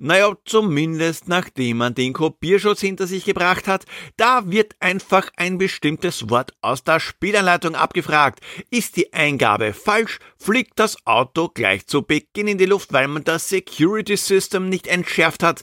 Naja, 0.00 0.32
zumindest 0.44 1.26
nachdem 1.26 1.78
man 1.78 1.92
den 1.92 2.12
Kopierschutz 2.12 2.80
hinter 2.80 3.08
sich 3.08 3.24
gebracht 3.24 3.66
hat, 3.66 3.84
da 4.16 4.48
wird 4.48 4.76
einfach 4.78 5.28
ein 5.36 5.58
bestimmtes 5.58 6.30
Wort 6.30 6.52
aus 6.60 6.84
der 6.84 7.00
Spielanleitung 7.00 7.74
abgefragt. 7.74 8.38
Ist 8.70 8.96
die 8.96 9.12
Eingabe 9.12 9.72
falsch, 9.72 10.20
fliegt 10.38 10.78
das 10.78 11.04
Auto 11.04 11.48
gleich 11.48 11.88
zu 11.88 12.02
Beginn 12.02 12.46
in 12.46 12.58
die 12.58 12.66
Luft, 12.66 12.92
weil 12.92 13.08
man 13.08 13.24
das 13.24 13.48
Security 13.48 14.16
System 14.16 14.68
nicht 14.68 14.86
entschärft 14.86 15.42
hat. 15.42 15.62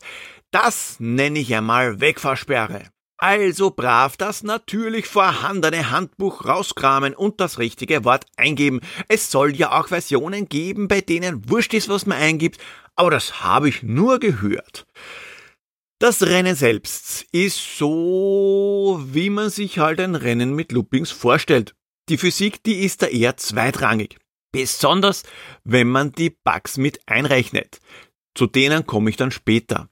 Das 0.51 0.97
nenne 0.99 1.39
ich 1.39 1.55
einmal 1.55 2.01
Wegfahrsperre. 2.01 2.94
Also 3.17 3.71
brav 3.71 4.17
das 4.17 4.43
natürlich 4.43 5.07
vorhandene 5.07 5.89
Handbuch 5.89 6.45
rauskramen 6.45 7.15
und 7.15 7.39
das 7.39 7.59
richtige 7.59 8.03
Wort 8.03 8.25
eingeben. 8.35 8.81
Es 9.07 9.31
soll 9.31 9.55
ja 9.55 9.79
auch 9.79 9.87
Versionen 9.87 10.49
geben, 10.49 10.87
bei 10.89 10.99
denen 11.01 11.49
wurscht 11.49 11.73
ist, 11.73 11.87
was 11.87 12.05
man 12.05 12.17
eingibt, 12.17 12.59
aber 12.95 13.11
das 13.11 13.41
habe 13.41 13.69
ich 13.69 13.83
nur 13.83 14.19
gehört. 14.19 14.85
Das 15.99 16.23
Rennen 16.23 16.55
selbst 16.55 17.25
ist 17.31 17.77
so, 17.77 19.01
wie 19.05 19.29
man 19.29 19.49
sich 19.49 19.79
halt 19.79 20.01
ein 20.01 20.15
Rennen 20.15 20.53
mit 20.53 20.73
Loopings 20.73 21.11
vorstellt. 21.11 21.73
Die 22.09 22.17
Physik, 22.17 22.63
die 22.63 22.83
ist 22.83 23.01
da 23.01 23.07
eher 23.07 23.37
zweitrangig. 23.37 24.17
Besonders, 24.51 25.23
wenn 25.63 25.87
man 25.87 26.11
die 26.11 26.29
Bugs 26.29 26.77
mit 26.77 26.99
einrechnet. 27.07 27.79
Zu 28.35 28.45
denen 28.45 28.85
komme 28.85 29.09
ich 29.09 29.15
dann 29.15 29.31
später. 29.31 29.89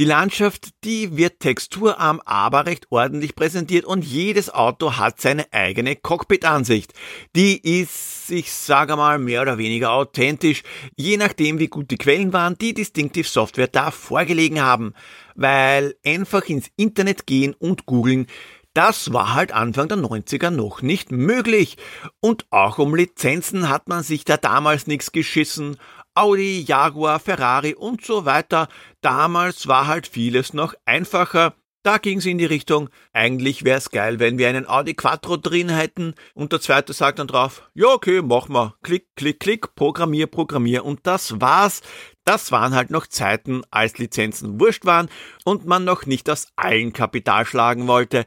Die 0.00 0.06
Landschaft, 0.06 0.70
die 0.82 1.18
wird 1.18 1.40
texturarm, 1.40 2.22
aber 2.24 2.64
recht 2.64 2.86
ordentlich 2.88 3.34
präsentiert 3.36 3.84
und 3.84 4.02
jedes 4.02 4.48
Auto 4.48 4.96
hat 4.96 5.20
seine 5.20 5.52
eigene 5.52 5.94
Cockpit-Ansicht. 5.94 6.94
Die 7.36 7.60
ist, 7.80 8.30
ich 8.30 8.50
sage 8.50 8.96
mal, 8.96 9.18
mehr 9.18 9.42
oder 9.42 9.58
weniger 9.58 9.92
authentisch, 9.92 10.62
je 10.96 11.18
nachdem 11.18 11.58
wie 11.58 11.68
gut 11.68 11.90
die 11.90 11.98
Quellen 11.98 12.32
waren, 12.32 12.56
die 12.56 12.72
Distinctive 12.72 13.28
Software 13.28 13.68
da 13.68 13.90
vorgelegen 13.90 14.62
haben. 14.62 14.94
Weil 15.34 15.96
einfach 16.02 16.48
ins 16.48 16.70
Internet 16.76 17.26
gehen 17.26 17.52
und 17.52 17.84
googeln, 17.84 18.26
das 18.72 19.12
war 19.12 19.34
halt 19.34 19.52
Anfang 19.52 19.88
der 19.88 19.98
90er 19.98 20.48
noch 20.48 20.80
nicht 20.80 21.12
möglich. 21.12 21.76
Und 22.20 22.46
auch 22.48 22.78
um 22.78 22.94
Lizenzen 22.94 23.68
hat 23.68 23.88
man 23.88 24.02
sich 24.02 24.24
da 24.24 24.38
damals 24.38 24.86
nichts 24.86 25.12
geschissen. 25.12 25.76
Audi, 26.20 26.60
Jaguar, 26.60 27.18
Ferrari 27.18 27.72
und 27.72 28.04
so 28.04 28.26
weiter. 28.26 28.68
Damals 29.00 29.68
war 29.68 29.86
halt 29.86 30.06
vieles 30.06 30.52
noch 30.52 30.74
einfacher. 30.84 31.54
Da 31.82 31.96
ging's 31.96 32.26
in 32.26 32.36
die 32.36 32.44
Richtung, 32.44 32.90
eigentlich 33.14 33.64
wär's 33.64 33.90
geil, 33.90 34.18
wenn 34.18 34.36
wir 34.36 34.50
einen 34.50 34.68
Audi 34.68 34.92
Quattro 34.92 35.38
drin 35.38 35.70
hätten 35.70 36.12
und 36.34 36.52
der 36.52 36.60
zweite 36.60 36.92
sagt 36.92 37.20
dann 37.20 37.26
drauf, 37.26 37.70
ja 37.72 37.86
okay, 37.86 38.20
mach 38.20 38.48
mal, 38.48 38.74
klick, 38.82 39.06
klick, 39.16 39.40
klick, 39.40 39.74
programmier, 39.76 40.26
programmier 40.26 40.84
und 40.84 41.00
das 41.04 41.40
war's. 41.40 41.80
Das 42.26 42.52
waren 42.52 42.74
halt 42.74 42.90
noch 42.90 43.06
Zeiten, 43.06 43.62
als 43.70 43.96
Lizenzen 43.96 44.60
wurscht 44.60 44.84
waren 44.84 45.08
und 45.46 45.64
man 45.64 45.84
noch 45.84 46.04
nicht 46.04 46.28
aus 46.28 46.48
allen 46.54 46.92
Kapital 46.92 47.46
schlagen 47.46 47.86
wollte 47.86 48.26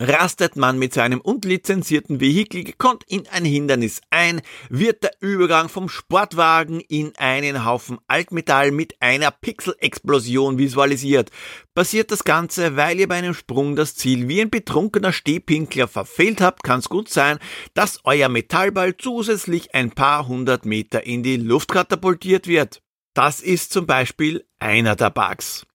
rastet 0.00 0.56
man 0.56 0.78
mit 0.78 0.94
seinem 0.94 1.20
unlizenzierten 1.20 2.20
Vehikel 2.20 2.64
gekonnt 2.64 3.04
in 3.06 3.28
ein 3.28 3.44
Hindernis 3.44 4.00
ein, 4.08 4.40
wird 4.70 5.02
der 5.02 5.12
Übergang 5.20 5.68
vom 5.68 5.90
Sportwagen 5.90 6.80
in 6.80 7.12
einen 7.18 7.66
Haufen 7.66 7.98
Altmetall 8.08 8.70
mit 8.70 9.00
einer 9.00 9.30
Pixelexplosion 9.30 10.56
visualisiert. 10.56 11.30
Passiert 11.74 12.10
das 12.10 12.24
Ganze, 12.24 12.76
weil 12.76 12.98
ihr 12.98 13.08
bei 13.08 13.16
einem 13.16 13.34
Sprung 13.34 13.76
das 13.76 13.94
Ziel 13.94 14.26
wie 14.26 14.40
ein 14.40 14.50
betrunkener 14.50 15.12
Stehpinkler 15.12 15.86
verfehlt 15.86 16.40
habt, 16.40 16.62
kann 16.62 16.80
es 16.80 16.88
gut 16.88 17.10
sein, 17.10 17.38
dass 17.74 18.00
euer 18.04 18.30
Metallball 18.30 18.96
zusätzlich 18.96 19.74
ein 19.74 19.90
paar 19.90 20.26
hundert 20.26 20.64
Meter 20.64 21.04
in 21.04 21.22
die 21.22 21.36
Luft 21.36 21.70
katapultiert 21.70 22.46
wird. 22.46 22.82
Das 23.12 23.40
ist 23.40 23.72
zum 23.72 23.86
Beispiel 23.86 24.46
einer 24.58 24.96
der 24.96 25.10
Bugs. 25.10 25.66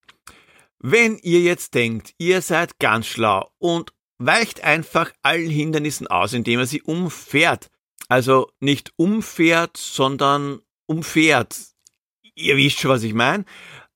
Wenn 0.79 1.17
ihr 1.24 1.41
jetzt 1.41 1.74
denkt, 1.74 2.13
ihr 2.17 2.41
seid 2.41 2.77
ganz 2.79 3.08
schlau 3.08 3.50
und 3.58 3.95
weicht 4.18 4.64
einfach 4.64 5.12
allen 5.22 5.50
Hindernissen 5.50 6.08
aus, 6.08 6.34
indem 6.34 6.60
er 6.60 6.66
sie 6.66 6.82
umfährt. 6.82 7.70
Also 8.08 8.50
nicht 8.60 8.94
umfährt, 8.98 9.78
sondern 9.78 10.60
umfährt. 10.86 11.56
Ihr 12.36 12.58
wisst 12.58 12.80
schon, 12.80 12.92
was 12.92 13.04
ich 13.04 13.14
meine. 13.14 13.46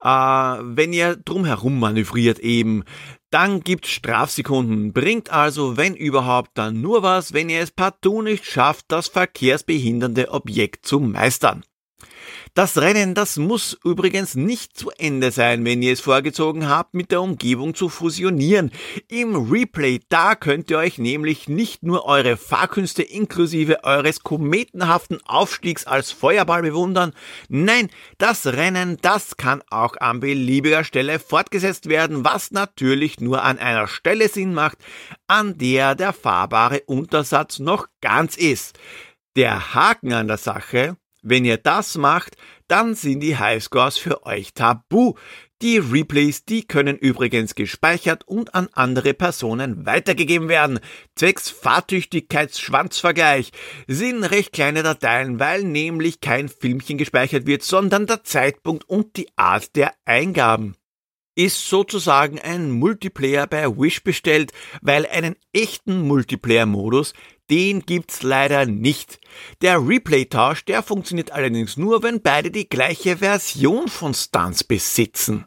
Äh, 0.01 0.07
wenn 0.07 0.93
ihr 0.93 1.17
drumherum 1.17 1.79
manövriert 1.79 2.39
eben, 2.39 2.83
dann 3.31 3.61
gibt's 3.61 3.89
Strafsekunden. 3.89 4.93
Bringt 4.93 5.29
also, 5.29 5.77
wenn 5.77 5.95
überhaupt, 5.95 6.51
dann 6.57 6.81
nur 6.81 7.03
was, 7.03 7.33
wenn 7.33 7.49
ihr 7.49 7.61
es 7.61 7.71
partout 7.71 8.21
nicht 8.21 8.45
schafft, 8.45 8.85
das 8.87 9.07
verkehrsbehindernde 9.07 10.31
Objekt 10.31 10.85
zu 10.85 10.99
meistern. 10.99 11.63
Das 12.53 12.77
Rennen, 12.77 13.13
das 13.13 13.37
muss 13.37 13.77
übrigens 13.83 14.35
nicht 14.35 14.77
zu 14.77 14.91
Ende 14.97 15.31
sein, 15.31 15.63
wenn 15.65 15.81
ihr 15.81 15.93
es 15.93 16.01
vorgezogen 16.01 16.67
habt, 16.67 16.93
mit 16.93 17.11
der 17.11 17.21
Umgebung 17.21 17.75
zu 17.75 17.89
fusionieren. 17.89 18.71
Im 19.07 19.35
Replay, 19.51 19.99
da 20.09 20.35
könnt 20.35 20.69
ihr 20.71 20.77
euch 20.77 20.97
nämlich 20.97 21.47
nicht 21.47 21.83
nur 21.83 22.05
eure 22.05 22.37
Fahrkünste 22.37 23.03
inklusive 23.03 23.83
eures 23.83 24.23
kometenhaften 24.23 25.19
Aufstiegs 25.25 25.85
als 25.85 26.11
Feuerball 26.11 26.61
bewundern, 26.61 27.13
nein, 27.47 27.89
das 28.17 28.47
Rennen, 28.47 28.97
das 29.01 29.37
kann 29.37 29.61
auch 29.69 29.95
an 29.97 30.19
beliebiger 30.19 30.83
Stelle 30.83 31.19
fortgesetzt 31.19 31.87
werden, 31.87 32.25
was 32.25 32.51
natürlich 32.51 33.19
nur 33.19 33.43
an 33.43 33.59
einer 33.59 33.87
Stelle 33.87 34.27
Sinn 34.27 34.53
macht, 34.53 34.77
an 35.27 35.57
der 35.57 35.95
der 35.95 36.13
fahrbare 36.13 36.81
Untersatz 36.87 37.59
noch 37.59 37.87
ganz 38.01 38.35
ist. 38.35 38.77
Der 39.35 39.73
Haken 39.73 40.13
an 40.13 40.27
der 40.27 40.37
Sache, 40.37 40.97
wenn 41.21 41.45
ihr 41.45 41.57
das 41.57 41.97
macht, 41.97 42.35
dann 42.67 42.95
sind 42.95 43.21
die 43.21 43.37
Highscores 43.37 43.97
für 43.97 44.25
euch 44.25 44.53
tabu. 44.53 45.13
Die 45.61 45.77
Replays, 45.77 46.45
die 46.45 46.65
können 46.65 46.97
übrigens 46.97 47.53
gespeichert 47.53 48.25
und 48.25 48.55
an 48.55 48.69
andere 48.71 49.13
Personen 49.13 49.85
weitergegeben 49.85 50.47
werden. 50.47 50.79
Zwecks 51.15 51.49
Fahrtüchtigkeitsschwanzvergleich 51.49 53.51
sind 53.87 54.23
recht 54.23 54.53
kleine 54.53 54.83
Dateien, 54.83 55.37
weil 55.39 55.63
nämlich 55.63 56.21
kein 56.21 56.47
Filmchen 56.47 56.97
gespeichert 56.97 57.45
wird, 57.45 57.63
sondern 57.63 58.07
der 58.07 58.23
Zeitpunkt 58.23 58.87
und 58.87 59.17
die 59.17 59.27
Art 59.35 59.75
der 59.75 59.91
Eingaben 60.05 60.75
ist 61.39 61.69
sozusagen 61.69 62.37
ein 62.37 62.69
Multiplayer 62.69 63.47
bei 63.47 63.65
Wish 63.65 64.03
bestellt, 64.03 64.51
weil 64.81 65.05
einen 65.05 65.37
echten 65.53 66.01
Multiplayer-Modus, 66.01 67.13
den 67.49 67.81
gibt's 67.85 68.23
leider 68.23 68.65
nicht. 68.65 69.19
Der 69.61 69.85
Replay-Tausch, 69.85 70.65
der 70.65 70.83
funktioniert 70.83 71.31
allerdings 71.31 71.77
nur, 71.77 72.03
wenn 72.03 72.21
beide 72.21 72.51
die 72.51 72.69
gleiche 72.69 73.17
Version 73.17 73.87
von 73.87 74.13
Stunts 74.13 74.63
besitzen. 74.63 75.45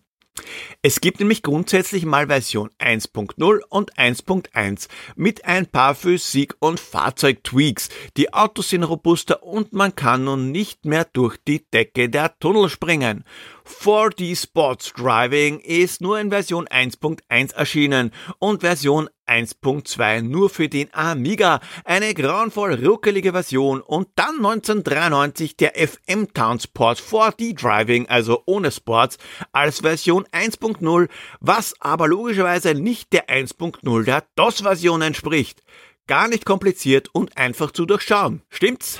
Es 0.80 1.00
gibt 1.00 1.20
nämlich 1.20 1.42
grundsätzlich 1.42 2.06
mal 2.06 2.26
Version 2.26 2.70
1.0 2.78 3.60
und 3.68 3.94
1.1 3.94 4.88
mit 5.14 5.44
ein 5.44 5.66
paar 5.66 5.94
Physik- 5.94 6.56
und 6.58 6.80
Fahrzeugtweaks. 6.80 7.90
Die 8.16 8.32
Autos 8.32 8.70
sind 8.70 8.82
robuster 8.82 9.42
und 9.42 9.72
man 9.74 9.94
kann 9.94 10.24
nun 10.24 10.50
nicht 10.50 10.86
mehr 10.86 11.04
durch 11.04 11.36
die 11.46 11.68
Decke 11.70 12.08
der 12.08 12.38
Tunnel 12.38 12.70
springen. 12.70 13.24
4D 13.66 14.40
Sports 14.40 14.92
Driving 14.92 15.60
ist 15.60 16.00
nur 16.00 16.18
in 16.18 16.30
Version 16.30 16.66
1.1 16.66 17.54
erschienen 17.54 18.10
und 18.38 18.60
Version 18.60 19.08
1.2 19.26 20.22
nur 20.22 20.50
für 20.50 20.68
den 20.68 20.92
Amiga, 20.92 21.60
eine 21.84 22.12
grauenvoll 22.12 22.74
ruckelige 22.84 23.32
Version 23.32 23.80
und 23.80 24.08
dann 24.16 24.36
1993 24.36 25.56
der 25.56 25.72
FM 25.76 26.32
Town 26.34 26.60
Sport 26.60 27.00
4D 27.00 27.54
Driving, 27.54 28.06
also 28.08 28.42
ohne 28.46 28.70
Sports, 28.70 29.18
als 29.52 29.80
Version 29.80 30.24
1.0, 30.32 31.08
was 31.40 31.74
aber 31.80 32.08
logischerweise 32.08 32.74
nicht 32.74 33.12
der 33.12 33.28
1.0 33.28 34.04
der 34.04 34.24
DOS-Version 34.36 35.02
entspricht. 35.02 35.62
Gar 36.06 36.28
nicht 36.28 36.44
kompliziert 36.44 37.08
und 37.12 37.36
einfach 37.38 37.70
zu 37.70 37.86
durchschauen. 37.86 38.42
Stimmt's? 38.50 38.98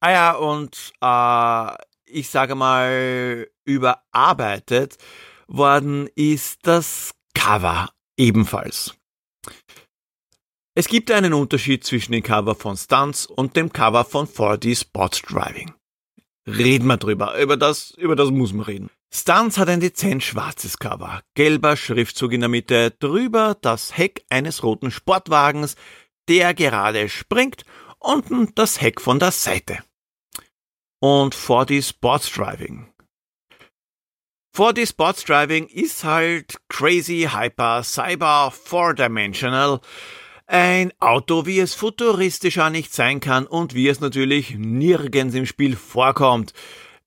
Ah 0.00 0.10
ja, 0.12 0.32
und 0.32 0.92
äh, 1.00 1.87
ich 2.10 2.28
sage 2.28 2.54
mal, 2.54 3.48
überarbeitet 3.64 4.96
worden 5.46 6.08
ist 6.14 6.66
das 6.66 7.12
Cover 7.34 7.90
ebenfalls. 8.16 8.94
Es 10.74 10.86
gibt 10.86 11.10
einen 11.10 11.32
Unterschied 11.32 11.84
zwischen 11.84 12.12
dem 12.12 12.22
Cover 12.22 12.54
von 12.54 12.76
Stunts 12.76 13.26
und 13.26 13.56
dem 13.56 13.72
Cover 13.72 14.04
von 14.04 14.28
4D 14.28 14.78
Spot 14.78 15.08
Driving. 15.08 15.72
Reden 16.46 16.86
wir 16.86 16.96
drüber. 16.96 17.38
Über 17.40 17.56
das, 17.56 17.90
über 17.90 18.16
das 18.16 18.30
muss 18.30 18.52
man 18.52 18.64
reden. 18.64 18.90
Stunts 19.12 19.58
hat 19.58 19.68
ein 19.68 19.80
dezent 19.80 20.22
schwarzes 20.22 20.78
Cover. 20.78 21.22
Gelber 21.34 21.76
Schriftzug 21.76 22.32
in 22.32 22.40
der 22.40 22.48
Mitte, 22.48 22.92
drüber 22.92 23.56
das 23.60 23.96
Heck 23.96 24.24
eines 24.30 24.62
roten 24.62 24.90
Sportwagens, 24.90 25.76
der 26.28 26.54
gerade 26.54 27.08
springt, 27.08 27.64
unten 27.98 28.54
das 28.54 28.80
Heck 28.80 29.00
von 29.00 29.18
der 29.18 29.32
Seite 29.32 29.78
und 31.00 31.34
4D 31.34 31.86
Sports 31.86 32.30
Driving. 32.32 32.88
4D 34.56 34.88
Sports 34.88 35.24
Driving 35.24 35.66
ist 35.66 36.02
halt 36.02 36.56
crazy, 36.68 37.28
hyper, 37.32 37.84
cyber, 37.84 38.50
four-dimensional. 38.50 39.80
Ein 40.48 40.92
Auto, 40.98 41.46
wie 41.46 41.60
es 41.60 41.74
futuristischer 41.74 42.70
nicht 42.70 42.92
sein 42.94 43.20
kann 43.20 43.46
und 43.46 43.74
wie 43.74 43.86
es 43.86 44.00
natürlich 44.00 44.56
nirgends 44.56 45.34
im 45.34 45.46
Spiel 45.46 45.76
vorkommt, 45.76 46.54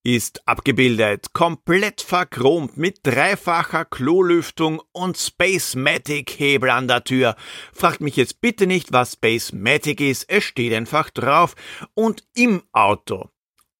ist 0.03 0.47
abgebildet, 0.47 1.33
komplett 1.33 2.01
verchromt 2.01 2.77
mit 2.77 2.99
dreifacher 3.03 3.83
Klolüftung 3.83 4.81
und 4.91 5.17
Spacematic-Hebel 5.17 6.69
an 6.69 6.87
der 6.87 7.03
Tür. 7.03 7.35
Fragt 7.73 7.99
mich 7.99 8.15
jetzt 8.15 8.39
bitte 8.41 8.65
nicht, 8.65 8.93
was 8.93 9.13
Spacematic 9.13 10.01
ist, 10.01 10.29
es 10.29 10.43
steht 10.43 10.73
einfach 10.73 11.09
drauf. 11.09 11.55
Und 11.95 12.23
im 12.33 12.63
Auto 12.71 13.30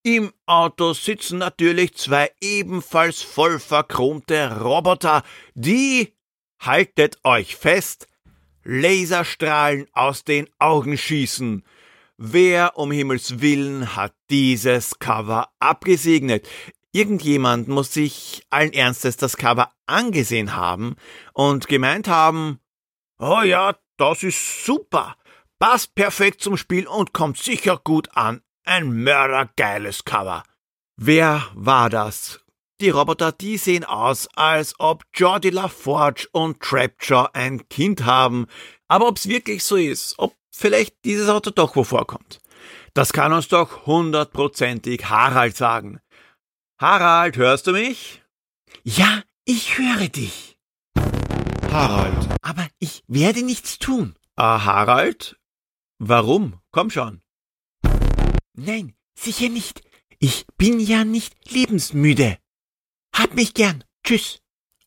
im 0.02 0.32
Auto 0.46 0.92
sitzen 0.94 1.38
natürlich 1.38 1.94
zwei 1.94 2.30
ebenfalls 2.40 3.22
voll 3.22 3.58
verchromte 3.58 4.60
Roboter, 4.60 5.22
die, 5.54 6.14
haltet 6.58 7.18
euch 7.24 7.56
fest, 7.56 8.08
Laserstrahlen 8.64 9.86
aus 9.92 10.24
den 10.24 10.48
Augen 10.58 10.98
schießen. 10.98 11.64
Wer 12.16 12.76
um 12.78 12.92
Himmels 12.92 13.40
willen 13.40 13.96
hat 13.96 14.14
dieses 14.30 14.98
Cover 14.98 15.48
abgesegnet? 15.58 16.48
Irgendjemand 16.92 17.68
muss 17.68 17.94
sich 17.94 18.44
allen 18.50 18.72
Ernstes 18.72 19.16
das 19.16 19.36
Cover 19.36 19.72
angesehen 19.86 20.54
haben 20.54 20.96
und 21.32 21.68
gemeint 21.68 22.06
haben, 22.06 22.60
oh 23.18 23.42
ja, 23.42 23.76
das 23.96 24.22
ist 24.22 24.64
super, 24.64 25.16
passt 25.58 25.94
perfekt 25.94 26.42
zum 26.42 26.56
Spiel 26.56 26.86
und 26.86 27.12
kommt 27.12 27.38
sicher 27.38 27.80
gut 27.82 28.08
an 28.14 28.42
ein 28.64 29.02
mördergeiles 29.02 30.04
Cover. 30.04 30.44
Wer 30.96 31.48
war 31.54 31.90
das? 31.90 32.40
Die 32.80 32.90
Roboter, 32.90 33.32
die 33.32 33.58
sehen 33.58 33.84
aus, 33.84 34.28
als 34.34 34.74
ob 34.78 35.04
Jordi 35.14 35.50
LaForge 35.50 36.26
und 36.32 36.60
Trapjaw 36.60 37.30
ein 37.32 37.68
Kind 37.68 38.04
haben. 38.04 38.46
Aber 38.88 39.08
ob's 39.08 39.28
wirklich 39.28 39.64
so 39.64 39.76
ist, 39.76 40.18
ob 40.18 40.34
vielleicht 40.50 41.04
dieses 41.04 41.28
Auto 41.28 41.50
doch 41.50 41.76
wo 41.76 41.84
vorkommt, 41.84 42.40
das 42.94 43.12
kann 43.12 43.32
uns 43.32 43.48
doch 43.48 43.86
hundertprozentig 43.86 45.08
Harald 45.08 45.56
sagen. 45.56 46.00
Harald, 46.78 47.36
hörst 47.36 47.68
du 47.68 47.72
mich? 47.72 48.22
Ja, 48.82 49.22
ich 49.44 49.78
höre 49.78 50.08
dich. 50.08 50.58
Harald. 51.70 52.28
Aber 52.42 52.66
ich 52.80 53.02
werde 53.06 53.42
nichts 53.42 53.78
tun. 53.78 54.14
Ah, 54.36 54.64
Harald? 54.64 55.38
Warum? 55.98 56.60
Komm 56.70 56.90
schon. 56.90 57.21
Nein, 58.54 58.94
sicher 59.14 59.48
nicht. 59.48 59.82
Ich 60.18 60.46
bin 60.58 60.78
ja 60.78 61.04
nicht 61.04 61.50
lebensmüde. 61.50 62.38
Hab 63.14 63.34
mich 63.34 63.54
gern. 63.54 63.84
Tschüss. 64.04 64.40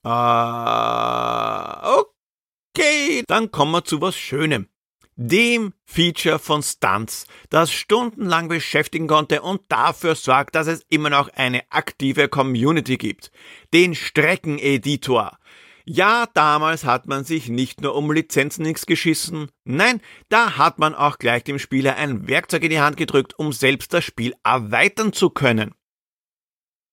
Ah, 0.03 1.89
okay, 1.91 3.23
dann 3.27 3.49
kommen 3.51 3.71
wir 3.71 3.83
zu 3.83 4.01
was 4.01 4.15
Schönem. 4.15 4.69
Dem 5.17 5.73
Feature 5.85 6.39
von 6.39 6.61
Stunts, 6.61 7.25
das 7.49 7.71
stundenlang 7.71 8.49
beschäftigen 8.49 9.07
konnte 9.07 9.41
und 9.41 9.61
dafür 9.69 10.15
sorgt, 10.15 10.55
dass 10.55 10.67
es 10.67 10.85
immer 10.89 11.09
noch 11.09 11.29
eine 11.29 11.63
aktive 11.71 12.27
Community 12.27 12.97
gibt. 12.97 13.31
Den 13.73 13.95
Streckeneditor. 13.95 15.37
Ja, 15.87 16.27
damals 16.33 16.83
hat 16.83 17.05
man 17.05 17.25
sich 17.25 17.47
nicht 17.47 17.81
nur 17.81 17.93
um 17.93 18.11
Lizenzen 18.11 18.63
nichts 18.63 18.87
geschissen, 18.87 19.51
nein, 19.65 20.01
da 20.29 20.57
hat 20.57 20.79
man 20.79 20.95
auch 20.95 21.19
gleich 21.19 21.43
dem 21.43 21.59
Spieler 21.59 21.95
ein 21.95 22.27
Werkzeug 22.27 22.63
in 22.63 22.71
die 22.71 22.79
Hand 22.79 22.97
gedrückt, 22.97 23.37
um 23.37 23.53
selbst 23.53 23.93
das 23.93 24.03
Spiel 24.03 24.33
erweitern 24.43 25.13
zu 25.13 25.29
können. 25.29 25.75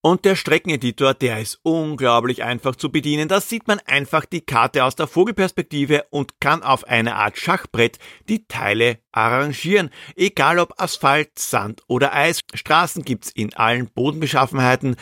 Und 0.05 0.25
der 0.25 0.35
Streckeneditor, 0.35 1.15
der 1.15 1.41
ist 1.41 1.61
unglaublich 1.63 2.43
einfach 2.43 2.75
zu 2.75 2.91
bedienen. 2.91 3.29
Da 3.29 3.41
sieht 3.41 3.69
man 3.69 3.79
einfach 3.87 4.25
die 4.27 4.41
Karte 4.41 4.85
aus 4.85 4.97
der 4.97 5.07
Vogelperspektive 5.07 6.07
und 6.11 6.41
kann 6.41 6.65
auf 6.65 6.85
eine 6.85 7.15
Art 7.15 7.39
Schachbrett 7.39 8.01
die 8.29 8.45
Teile 8.49 8.99
arrangieren. 9.13 9.91
Egal 10.17 10.59
ob 10.59 10.75
Asphalt, 10.83 11.39
Sand 11.39 11.85
oder 11.87 12.13
Eis. 12.13 12.41
Straßen 12.53 13.05
gibt's 13.05 13.31
in 13.31 13.55
allen 13.55 13.89
Bodenbeschaffenheiten. 13.91 14.97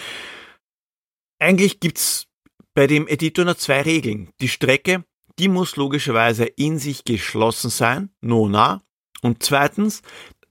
Eigentlich 1.39 1.81
gibt's 1.81 2.30
bei 2.75 2.87
dem 2.87 3.09
Editor 3.09 3.45
nur 3.45 3.57
zwei 3.57 3.83
Regeln. 3.83 4.31
Die 4.41 4.49
Strecke, 4.49 5.05
die 5.39 5.49
muss 5.49 5.77
logischerweise 5.77 6.45
in 6.45 6.79
sich 6.79 7.05
geschlossen 7.05 7.71
sein, 7.71 8.11
nona. 8.21 8.83
Und 9.23 9.43
zweitens 9.43 10.03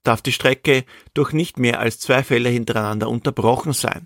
darf 0.04 0.22
die 0.22 0.32
Strecke 0.32 0.86
durch 1.14 1.34
nicht 1.34 1.60
mehr 1.60 1.80
als 1.80 2.00
zwei 2.00 2.24
Felder 2.24 2.50
hintereinander 2.50 3.10
unterbrochen 3.10 3.74
sein. 3.74 4.06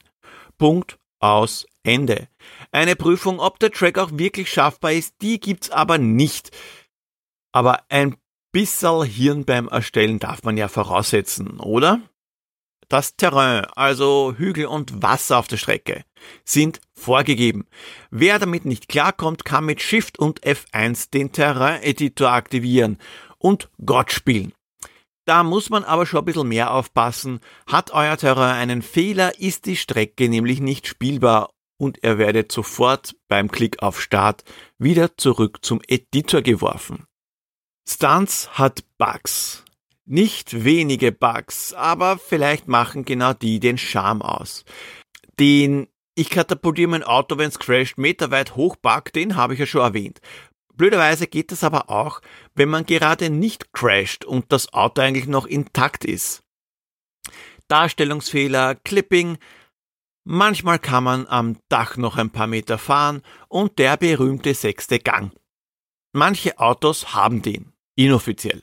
Punkt 0.57 0.97
aus 1.19 1.65
Ende. 1.83 2.27
Eine 2.71 2.95
Prüfung, 2.95 3.39
ob 3.39 3.59
der 3.59 3.71
Track 3.71 3.97
auch 3.97 4.11
wirklich 4.13 4.49
schaffbar 4.49 4.93
ist, 4.93 5.15
die 5.21 5.39
gibt's 5.39 5.69
aber 5.69 5.97
nicht. 5.97 6.51
Aber 7.51 7.83
ein 7.89 8.15
bisschen 8.51 9.03
Hirn 9.03 9.45
beim 9.45 9.67
Erstellen 9.67 10.19
darf 10.19 10.43
man 10.43 10.57
ja 10.57 10.67
voraussetzen, 10.67 11.59
oder? 11.59 12.01
Das 12.93 13.15
Terrain, 13.15 13.65
also 13.75 14.35
Hügel 14.37 14.67
und 14.67 15.01
Wasser 15.01 15.39
auf 15.39 15.47
der 15.47 15.57
Strecke, 15.57 16.03
sind 16.45 16.79
vorgegeben. 16.93 17.65
Wer 18.11 18.37
damit 18.37 18.65
nicht 18.65 18.87
klarkommt, 18.87 19.45
kann 19.45 19.65
mit 19.65 19.81
Shift 19.81 20.19
und 20.19 20.41
F1 20.41 21.09
den 21.09 21.31
Terrain-Editor 21.31 22.29
aktivieren 22.29 22.99
und 23.39 23.71
Gott 23.83 24.11
spielen. 24.11 24.53
Da 25.25 25.41
muss 25.41 25.71
man 25.71 25.83
aber 25.83 26.05
schon 26.05 26.19
ein 26.19 26.25
bisschen 26.25 26.49
mehr 26.49 26.71
aufpassen. 26.71 27.39
Hat 27.65 27.89
euer 27.89 28.15
Terrain 28.15 28.57
einen 28.57 28.83
Fehler, 28.83 29.39
ist 29.39 29.65
die 29.65 29.75
Strecke 29.75 30.29
nämlich 30.29 30.61
nicht 30.61 30.85
spielbar 30.85 31.49
und 31.79 31.97
ihr 32.03 32.19
werdet 32.19 32.51
sofort 32.51 33.15
beim 33.27 33.49
Klick 33.49 33.81
auf 33.81 33.99
Start 33.99 34.43
wieder 34.77 35.17
zurück 35.17 35.65
zum 35.65 35.81
Editor 35.87 36.43
geworfen. 36.43 37.07
Stunts 37.89 38.51
hat 38.51 38.83
Bugs. 38.99 39.62
Nicht 40.05 40.65
wenige 40.65 41.11
Bugs, 41.13 41.73
aber 41.73 42.17
vielleicht 42.17 42.67
machen 42.67 43.05
genau 43.05 43.33
die 43.33 43.59
den 43.59 43.77
Charme 43.77 44.21
aus. 44.21 44.65
Den 45.39 45.87
Ich 46.15 46.29
katapultiere 46.29 46.89
mein 46.89 47.03
Auto, 47.03 47.37
wenn's 47.37 47.57
crasht, 47.57 47.97
meterweit 47.97 48.55
hochpark, 48.55 49.13
den 49.13 49.35
habe 49.35 49.53
ich 49.53 49.59
ja 49.59 49.65
schon 49.65 49.81
erwähnt. 49.81 50.19
Blöderweise 50.75 51.25
geht 51.27 51.51
es 51.51 51.63
aber 51.63 51.89
auch, 51.89 52.21
wenn 52.53 52.69
man 52.69 52.85
gerade 52.85 53.29
nicht 53.29 53.73
crasht 53.73 54.25
und 54.25 54.51
das 54.51 54.73
Auto 54.73 55.01
eigentlich 55.01 55.27
noch 55.27 55.45
intakt 55.45 56.05
ist. 56.05 56.43
Darstellungsfehler, 57.67 58.75
Clipping, 58.75 59.37
manchmal 60.23 60.79
kann 60.79 61.03
man 61.03 61.27
am 61.27 61.57
Dach 61.69 61.97
noch 61.97 62.17
ein 62.17 62.29
paar 62.29 62.47
Meter 62.47 62.77
fahren 62.77 63.21
und 63.47 63.79
der 63.79 63.97
berühmte 63.97 64.53
sechste 64.53 64.99
Gang. 64.99 65.31
Manche 66.11 66.59
Autos 66.59 67.13
haben 67.13 67.41
den, 67.41 67.73
inoffiziell. 67.95 68.61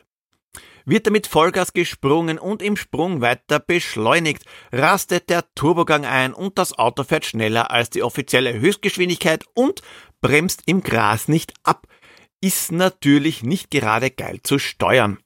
Wird 0.84 1.06
damit 1.06 1.26
Vollgas 1.26 1.72
gesprungen 1.72 2.38
und 2.38 2.62
im 2.62 2.76
Sprung 2.76 3.20
weiter 3.20 3.60
beschleunigt, 3.60 4.44
rastet 4.72 5.28
der 5.30 5.44
Turbogang 5.54 6.04
ein 6.04 6.32
und 6.34 6.58
das 6.58 6.78
Auto 6.78 7.04
fährt 7.04 7.24
schneller 7.24 7.70
als 7.70 7.90
die 7.90 8.02
offizielle 8.02 8.58
Höchstgeschwindigkeit 8.58 9.44
und 9.54 9.82
bremst 10.20 10.62
im 10.66 10.82
Gras 10.82 11.28
nicht 11.28 11.54
ab. 11.62 11.86
Ist 12.40 12.72
natürlich 12.72 13.42
nicht 13.42 13.70
gerade 13.70 14.10
geil 14.10 14.40
zu 14.42 14.58
steuern. 14.58 15.18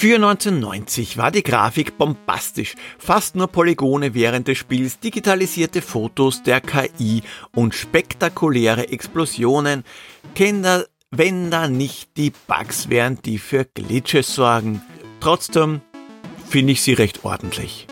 Für 0.00 0.14
1990 0.14 1.18
war 1.18 1.30
die 1.30 1.42
Grafik 1.42 1.98
bombastisch, 1.98 2.74
fast 2.98 3.36
nur 3.36 3.48
Polygone 3.48 4.14
während 4.14 4.48
des 4.48 4.56
Spiels, 4.56 4.98
digitalisierte 4.98 5.82
Fotos 5.82 6.42
der 6.42 6.62
KI 6.62 7.22
und 7.54 7.74
spektakuläre 7.74 8.88
Explosionen. 8.88 9.84
Kinder, 10.34 10.86
wenn 11.10 11.50
da 11.50 11.68
nicht 11.68 12.16
die 12.16 12.32
Bugs 12.46 12.88
wären, 12.88 13.18
die 13.26 13.36
für 13.36 13.66
Glitches 13.66 14.34
sorgen. 14.34 14.80
Trotzdem 15.20 15.82
finde 16.48 16.72
ich 16.72 16.80
sie 16.80 16.94
recht 16.94 17.22
ordentlich. 17.26 17.86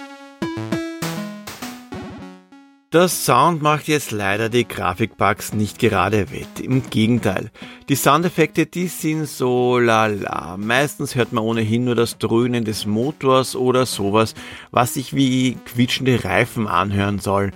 Das 2.90 3.26
Sound 3.26 3.60
macht 3.60 3.86
jetzt 3.86 4.12
leider 4.12 4.48
die 4.48 4.66
Grafikbugs 4.66 5.52
nicht 5.52 5.78
gerade 5.78 6.30
wett. 6.32 6.58
Im 6.58 6.88
Gegenteil. 6.88 7.50
Die 7.90 7.96
Soundeffekte, 7.96 8.64
die 8.64 8.86
sind 8.86 9.28
so 9.28 9.78
lala. 9.78 10.56
Meistens 10.56 11.14
hört 11.14 11.34
man 11.34 11.44
ohnehin 11.44 11.84
nur 11.84 11.94
das 11.94 12.16
Dröhnen 12.16 12.64
des 12.64 12.86
Motors 12.86 13.56
oder 13.56 13.84
sowas, 13.84 14.32
was 14.70 14.94
sich 14.94 15.14
wie 15.14 15.58
quietschende 15.66 16.24
Reifen 16.24 16.66
anhören 16.66 17.18
soll. 17.18 17.50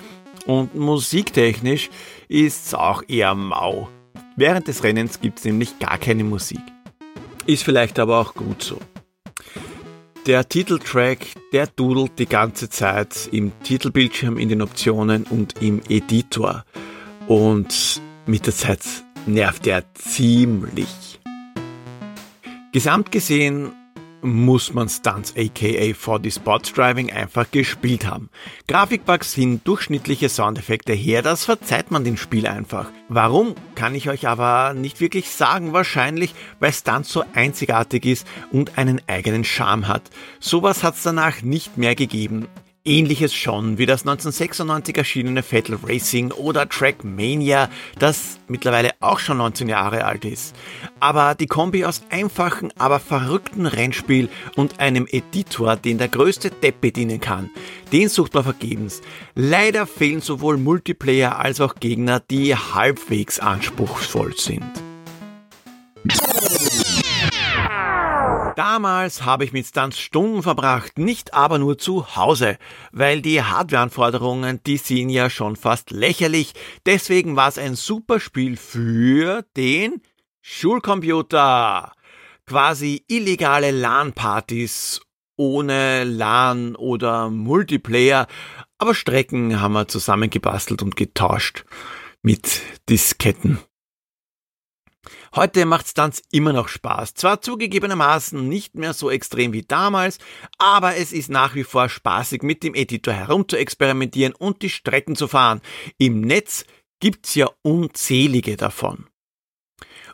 Und 0.45 0.75
musiktechnisch 0.75 1.89
ist's 2.29 2.75
auch 2.75 3.03
eher 3.09 3.35
mau. 3.35 3.89
Während 4.37 4.69
des 4.69 4.85
Rennens 4.85 5.23
gibt's 5.23 5.47
nämlich 5.47 5.79
gar 5.79 5.97
keine 5.97 6.25
Musik. 6.25 6.61
Ist 7.47 7.65
vielleicht 7.65 7.99
aber 7.99 8.19
auch 8.19 8.35
gut 8.35 8.63
so. 8.63 8.79
Der 10.27 10.49
Titeltrack, 10.49 11.19
der 11.53 11.67
dudelt 11.67 12.17
die 12.21 12.27
ganze 12.27 12.69
Zeit 12.69 13.29
im 13.33 13.51
Titelbildschirm, 13.65 14.39
in 14.39 14.49
den 14.49 14.63
Optionen 14.63 15.25
und 15.25 15.61
im 15.61 15.81
Editor. 15.89 16.65
Und 17.27 18.01
mit 18.27 18.47
der 18.47 18.55
Zeit 18.55 18.83
nervt 19.27 19.67
er 19.67 19.83
ziemlich. 19.95 21.21
Gesamt 22.73 23.11
gesehen 23.11 23.73
muss 24.23 24.73
man 24.73 24.89
Stunts 24.89 25.35
aka 25.37 25.93
4D 25.93 26.35
Sports 26.35 26.73
Driving 26.73 27.13
einfach 27.13 27.51
gespielt 27.51 28.07
haben. 28.07 28.31
Grafikbugs 28.69 29.33
sind 29.33 29.67
durchschnittliche 29.67 30.29
Soundeffekte 30.29 30.93
her, 30.93 31.23
das 31.23 31.45
verzeiht 31.45 31.91
man 31.91 32.05
dem 32.05 32.17
Spiel 32.17 32.47
einfach. 32.47 32.91
Warum, 33.09 33.55
kann 33.75 33.95
ich 33.95 34.09
euch 34.09 34.29
aber 34.29 34.75
nicht 34.75 35.01
wirklich 35.01 35.29
sagen, 35.31 35.73
wahrscheinlich, 35.73 36.35
weil 36.61 36.73
Stunts 36.73 37.13
so 37.13 37.25
einzigartig 37.35 38.07
ist 38.07 38.27
und 38.51 38.79
einen 38.79 39.01
eigenen 39.09 39.45
Charme 39.45 39.89
hat. 39.89 40.03
Sowas 40.41 40.83
hat's 40.83 41.03
danach 41.03 41.43
nicht 41.43 41.77
mehr 41.77 41.95
gegeben. 41.95 42.47
Ähnliches 42.85 43.33
schon 43.33 43.79
wie 43.79 43.87
das 43.87 44.01
1996 44.01 44.97
erschienene 44.97 45.45
Fatal 45.45 45.79
Racing 45.85 46.33
oder 46.33 46.69
Trackmania, 46.69 47.69
das 48.01 48.41
mittlerweile 48.49 48.91
auch 48.99 49.21
schon 49.21 49.37
19 49.37 49.69
Jahre 49.69 50.05
alt 50.05 50.25
ist. 50.25 50.57
Aber 50.99 51.37
die 51.37 51.47
Kombi 51.47 51.85
aus 51.85 52.03
einfachen, 52.11 52.73
aber 52.77 52.99
verrückten 52.99 53.67
Rennspiel 53.67 54.29
und 54.57 54.81
einem 54.81 55.07
Editor, 55.09 55.77
den 55.77 55.99
der 55.99 56.09
größte 56.09 56.51
Depp 56.51 56.81
bedienen 56.81 57.21
kann, 57.21 57.51
den 57.93 58.09
sucht 58.09 58.35
man 58.35 58.43
vergebens. 58.43 59.01
Leider 59.37 59.87
fehlen 59.87 60.21
sowohl 60.21 60.57
Multiplayer 60.57 61.39
als 61.39 61.61
auch 61.61 61.77
Gegner, 61.77 62.19
die 62.19 62.57
halbwegs 62.57 63.39
anspruchsvoll 63.39 64.37
sind. 64.37 64.65
Damals 68.57 69.25
habe 69.25 69.45
ich 69.45 69.53
mit 69.53 69.67
Stunts 69.67 69.99
Stunden 69.99 70.43
verbracht, 70.43 70.99
nicht 70.99 71.33
aber 71.33 71.59
nur 71.59 71.79
zu 71.79 72.17
Hause, 72.17 72.59
weil 72.93 73.23
die 73.23 73.43
Hardwareanforderungen, 73.43 74.61
die 74.65 74.77
sind 74.77 75.09
ja 75.09 75.31
schon 75.31 75.57
fast 75.57 75.91
lächerlich. 75.91 76.53
Deswegen 76.85 77.37
war 77.37 77.49
es 77.49 77.59
ein 77.59 77.77
super 77.77 78.21
Spiel 78.21 78.57
für 78.57 79.45
den 79.57 80.03
Schulcomputer. 80.43 81.93
Quasi 82.45 83.05
illegale 83.09 83.71
LAN-Partys 83.71 85.01
ohne 85.37 86.05
LAN 86.05 86.77
oder 86.77 87.31
Multiplayer, 87.31 88.27
aber 88.79 88.95
Strecken 88.95 89.61
haben 89.61 89.73
wir 89.73 89.89
zusammengebastelt 89.89 90.83
und 90.83 90.97
getauscht 90.97 91.65
mit 92.23 92.61
Disketten. 92.89 93.59
Heute 95.35 95.65
macht 95.65 95.89
Stunts 95.89 96.23
immer 96.31 96.53
noch 96.53 96.69
Spaß. 96.69 97.15
Zwar 97.15 97.41
zugegebenermaßen 97.41 98.47
nicht 98.47 98.75
mehr 98.75 98.93
so 98.93 99.11
extrem 99.11 99.55
wie 99.55 99.63
damals, 99.63 100.19
aber 100.59 100.97
es 100.97 101.11
ist 101.11 101.31
nach 101.31 101.55
wie 101.55 101.65
vor 101.65 101.89
spaßig, 101.89 102.43
mit 102.43 102.63
dem 102.63 102.75
Editor 102.75 103.15
herumzuexperimentieren 103.15 104.35
und 104.35 104.61
die 104.61 104.69
Strecken 104.69 105.17
zu 105.17 105.29
fahren. 105.29 105.63
Im 105.97 106.21
Netz 106.21 106.67
gibt's 107.01 107.35
ja 107.35 107.49
unzählige 107.63 108.59
davon. 108.59 109.07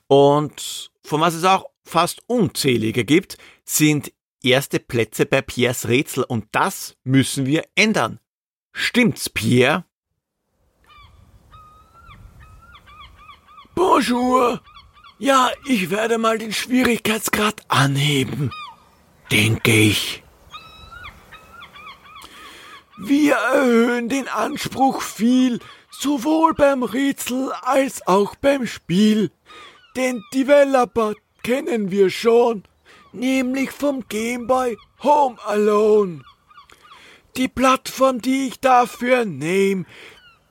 Und 0.07 0.92
von 1.02 1.20
was 1.20 1.35
es 1.35 1.44
auch 1.44 1.66
fast 1.83 2.22
unzählige 2.28 3.04
gibt, 3.04 3.38
sind 3.64 4.12
erste 4.40 4.78
Plätze 4.78 5.26
bei 5.26 5.42
Pierres 5.42 5.88
Rätsel 5.88 6.22
und 6.22 6.46
das 6.52 6.96
müssen 7.02 7.44
wir 7.44 7.64
ändern. 7.74 8.20
Stimmt's, 8.72 9.28
Pierre? 9.28 9.85
Bonjour! 13.74 14.61
Ja, 15.20 15.50
ich 15.66 15.90
werde 15.90 16.16
mal 16.16 16.38
den 16.38 16.52
Schwierigkeitsgrad 16.52 17.62
anheben. 17.66 18.52
Denke 19.33 19.72
ich. 19.72 20.22
Wir 22.96 23.35
erhöhen 23.35 24.09
den 24.09 24.28
Anspruch 24.28 25.02
viel, 25.02 25.59
sowohl 25.90 26.54
beim 26.54 26.85
Rätsel 26.85 27.52
als 27.62 28.07
auch 28.07 28.37
beim 28.37 28.66
Spiel. 28.66 29.33
Den 29.96 30.22
Developer 30.33 31.14
kennen 31.42 31.90
wir 31.90 32.11
schon, 32.11 32.62
nämlich 33.12 33.72
vom 33.72 34.04
Gameboy 34.09 34.76
Home 35.02 35.38
Alone. 35.44 36.22
Die 37.37 37.48
Plattform, 37.48 38.20
die 38.20 38.48
ich 38.48 38.61
dafür 38.61 39.24
nehme, 39.24 39.85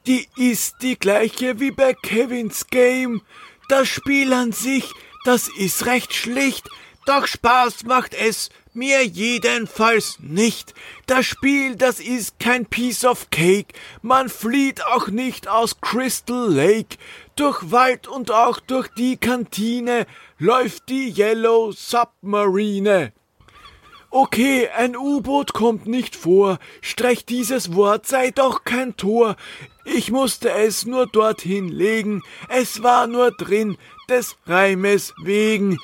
die 0.08 0.28
ist 0.38 0.76
die 0.82 0.98
gleiche 0.98 1.60
wie 1.60 1.72
bei 1.72 1.94
Kevins 1.94 2.68
Game, 2.68 3.22
das 3.68 3.88
Spiel 3.88 4.34
an 4.34 4.52
sich, 4.52 4.92
das 5.26 5.48
ist 5.48 5.86
recht 5.86 6.14
schlicht, 6.14 6.70
doch 7.06 7.26
Spaß 7.26 7.86
macht 7.86 8.14
es 8.14 8.50
mir 8.74 9.06
jedenfalls 9.06 10.20
nicht. 10.20 10.74
Das 11.06 11.26
Spiel, 11.26 11.76
das 11.76 12.00
ist 12.00 12.40
kein 12.40 12.66
Piece 12.66 13.06
of 13.06 13.30
Cake. 13.30 13.74
Man 14.02 14.30
flieht 14.30 14.86
auch 14.86 15.08
nicht 15.08 15.48
aus 15.48 15.82
Crystal 15.82 16.48
Lake. 16.52 16.98
Durch 17.36 17.72
Wald 17.72 18.08
und 18.08 18.30
auch 18.30 18.60
durch 18.60 18.88
die 18.90 19.18
Kantine 19.18 20.06
läuft 20.38 20.90
die 20.90 21.10
Yellow 21.10 21.72
Submarine. 21.72 23.14
Okay, 24.10 24.70
ein 24.76 24.96
U-Boot 24.96 25.54
kommt 25.54 25.86
nicht 25.86 26.16
vor. 26.16 26.60
Streich 26.82 27.26
dieses 27.26 27.76
Wort 27.76 28.08
sei 28.08 28.32
doch 28.32 28.64
kein 28.64 28.96
Tor. 28.96 29.36
Ich 29.84 30.12
musste 30.12 30.52
es 30.52 30.86
nur 30.86 31.08
dorthin 31.08 31.70
legen, 31.70 32.24
es 32.50 32.84
war 32.84 33.08
nur 33.08 33.32
drin, 33.32 33.78
des 34.10 34.38
Reimes 34.46 35.14
wegen. 35.24 35.78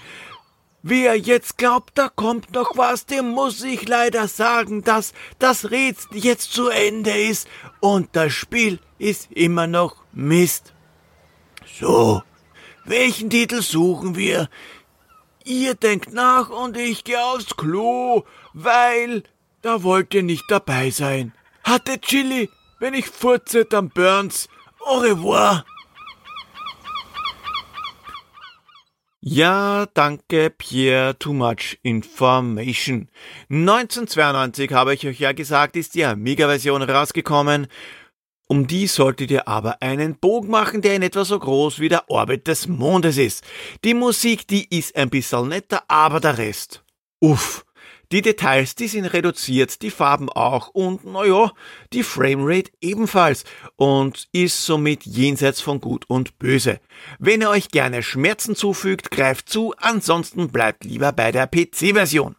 Wer 0.82 1.18
jetzt 1.18 1.58
glaubt, 1.58 1.98
da 1.98 2.10
kommt 2.10 2.52
noch 2.54 2.78
was, 2.78 3.06
dem 3.06 3.30
muss 3.30 3.64
ich 3.64 3.88
leider 3.88 4.28
sagen, 4.28 4.84
dass 4.84 5.14
das 5.40 5.72
Rätsel 5.72 6.18
jetzt 6.18 6.52
zu 6.52 6.68
Ende 6.68 7.12
ist 7.12 7.48
und 7.80 8.10
das 8.14 8.34
Spiel 8.34 8.80
ist 9.00 9.32
immer 9.32 9.68
noch 9.68 9.96
Mist. 10.12 10.74
So, 11.80 12.22
welchen 12.84 13.30
Titel 13.30 13.62
suchen 13.62 14.16
wir? 14.18 14.50
Ihr 15.46 15.76
denkt 15.76 16.14
nach 16.14 16.50
und 16.50 16.78
ich 16.78 17.04
geh 17.04 17.18
aufs 17.18 17.56
Klo, 17.56 18.24
weil 18.54 19.24
da 19.62 19.84
wollt 19.84 20.14
ihr 20.14 20.24
nicht 20.24 20.46
dabei 20.50 20.90
sein. 20.90 21.34
Hatte 21.64 22.00
Chili 22.00 22.50
wenn 22.84 22.94
ich 22.96 23.08
furze, 23.08 23.64
dann 23.64 23.88
burns. 23.88 24.50
Au 24.82 24.98
revoir. 24.98 25.64
Ja, 29.22 29.86
danke, 29.94 30.50
Pierre, 30.50 31.18
too 31.18 31.32
much 31.32 31.80
information. 31.82 33.08
1992 33.50 34.74
habe 34.74 34.94
ich 34.94 35.08
euch 35.08 35.22
ja 35.22 35.32
gesagt, 35.32 35.78
ist 35.78 35.96
die 35.96 36.04
Amiga-Version 36.04 36.82
rausgekommen. 36.82 37.68
Um 38.48 38.68
die 38.68 38.88
solltet 38.88 39.32
ihr 39.32 39.48
aber 39.48 39.82
einen 39.82 40.16
Bogen 40.16 40.50
machen, 40.50 40.82
der 40.82 40.96
in 40.96 41.02
etwa 41.02 41.26
so 41.26 41.40
groß 41.40 41.80
wie 41.80 41.90
der 41.90 42.10
Orbit 42.10 42.48
des 42.48 42.68
Mondes 42.68 43.18
ist. 43.18 43.44
Die 43.84 43.94
Musik, 43.94 44.48
die 44.48 44.68
ist 44.76 44.96
ein 44.96 45.10
bisschen 45.10 45.50
netter, 45.50 45.84
aber 45.88 46.20
der 46.20 46.38
Rest. 46.38 46.84
Uff. 47.20 47.66
Die 48.12 48.22
Details, 48.22 48.76
die 48.76 48.88
sind 48.88 49.06
reduziert, 49.06 49.82
die 49.82 49.90
Farben 49.90 50.30
auch 50.30 50.68
und 50.68 51.04
naja, 51.04 51.52
die 51.94 52.04
Framerate 52.04 52.72
ebenfalls 52.80 53.44
und 53.76 54.28
ist 54.32 54.66
somit 54.68 55.04
jenseits 55.04 55.62
von 55.62 55.82
Gut 55.82 56.06
und 56.08 56.38
Böse. 56.38 56.80
Wenn 57.18 57.42
ihr 57.42 57.50
euch 57.50 57.70
gerne 57.70 58.04
Schmerzen 58.04 58.56
zufügt, 58.56 59.10
greift 59.10 59.50
zu, 59.50 59.74
ansonsten 59.78 60.50
bleibt 60.50 60.84
lieber 60.84 61.12
bei 61.12 61.32
der 61.32 61.48
PC-Version. 61.48 62.36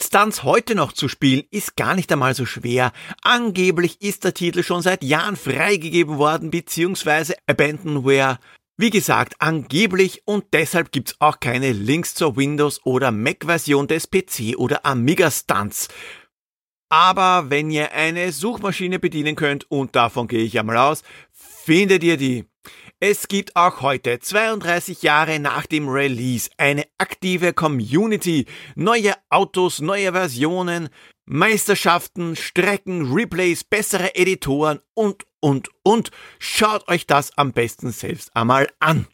Stunts 0.00 0.42
heute 0.42 0.74
noch 0.74 0.92
zu 0.92 1.08
spielen 1.08 1.44
ist 1.50 1.76
gar 1.76 1.94
nicht 1.94 2.10
einmal 2.12 2.34
so 2.34 2.46
schwer. 2.46 2.92
Angeblich 3.22 4.00
ist 4.02 4.24
der 4.24 4.34
Titel 4.34 4.62
schon 4.62 4.82
seit 4.82 5.02
Jahren 5.02 5.36
freigegeben 5.36 6.18
worden, 6.18 6.50
beziehungsweise 6.50 7.34
Abandonware 7.46 8.38
wie 8.80 8.88
gesagt, 8.88 9.34
angeblich 9.40 10.22
und 10.24 10.46
deshalb 10.54 10.90
gibt's 10.90 11.14
auch 11.18 11.38
keine 11.38 11.72
Links 11.72 12.14
zur 12.14 12.38
Windows- 12.38 12.80
oder 12.86 13.12
Mac-Version 13.12 13.86
des 13.88 14.08
PC 14.08 14.56
oder 14.56 14.86
Amiga 14.86 15.30
Stunts. 15.30 15.88
Aber 16.88 17.50
wenn 17.50 17.70
ihr 17.70 17.92
eine 17.92 18.32
Suchmaschine 18.32 18.98
bedienen 18.98 19.36
könnt, 19.36 19.70
und 19.70 19.94
davon 19.94 20.28
gehe 20.28 20.42
ich 20.42 20.58
einmal 20.58 20.78
aus, 20.78 21.02
findet 21.30 22.02
ihr 22.02 22.16
die. 22.16 22.46
Es 23.02 23.28
gibt 23.28 23.56
auch 23.56 23.80
heute, 23.80 24.20
32 24.20 25.00
Jahre 25.02 25.40
nach 25.40 25.64
dem 25.64 25.88
Release, 25.88 26.50
eine 26.58 26.84
aktive 26.98 27.54
Community, 27.54 28.44
neue 28.74 29.14
Autos, 29.30 29.80
neue 29.80 30.12
Versionen, 30.12 30.90
Meisterschaften, 31.24 32.36
Strecken, 32.36 33.10
Replays, 33.10 33.64
bessere 33.64 34.14
Editoren 34.16 34.80
und, 34.92 35.24
und, 35.40 35.70
und. 35.82 36.10
Schaut 36.38 36.86
euch 36.88 37.06
das 37.06 37.38
am 37.38 37.52
besten 37.52 37.90
selbst 37.90 38.36
einmal 38.36 38.68
an. 38.80 39.06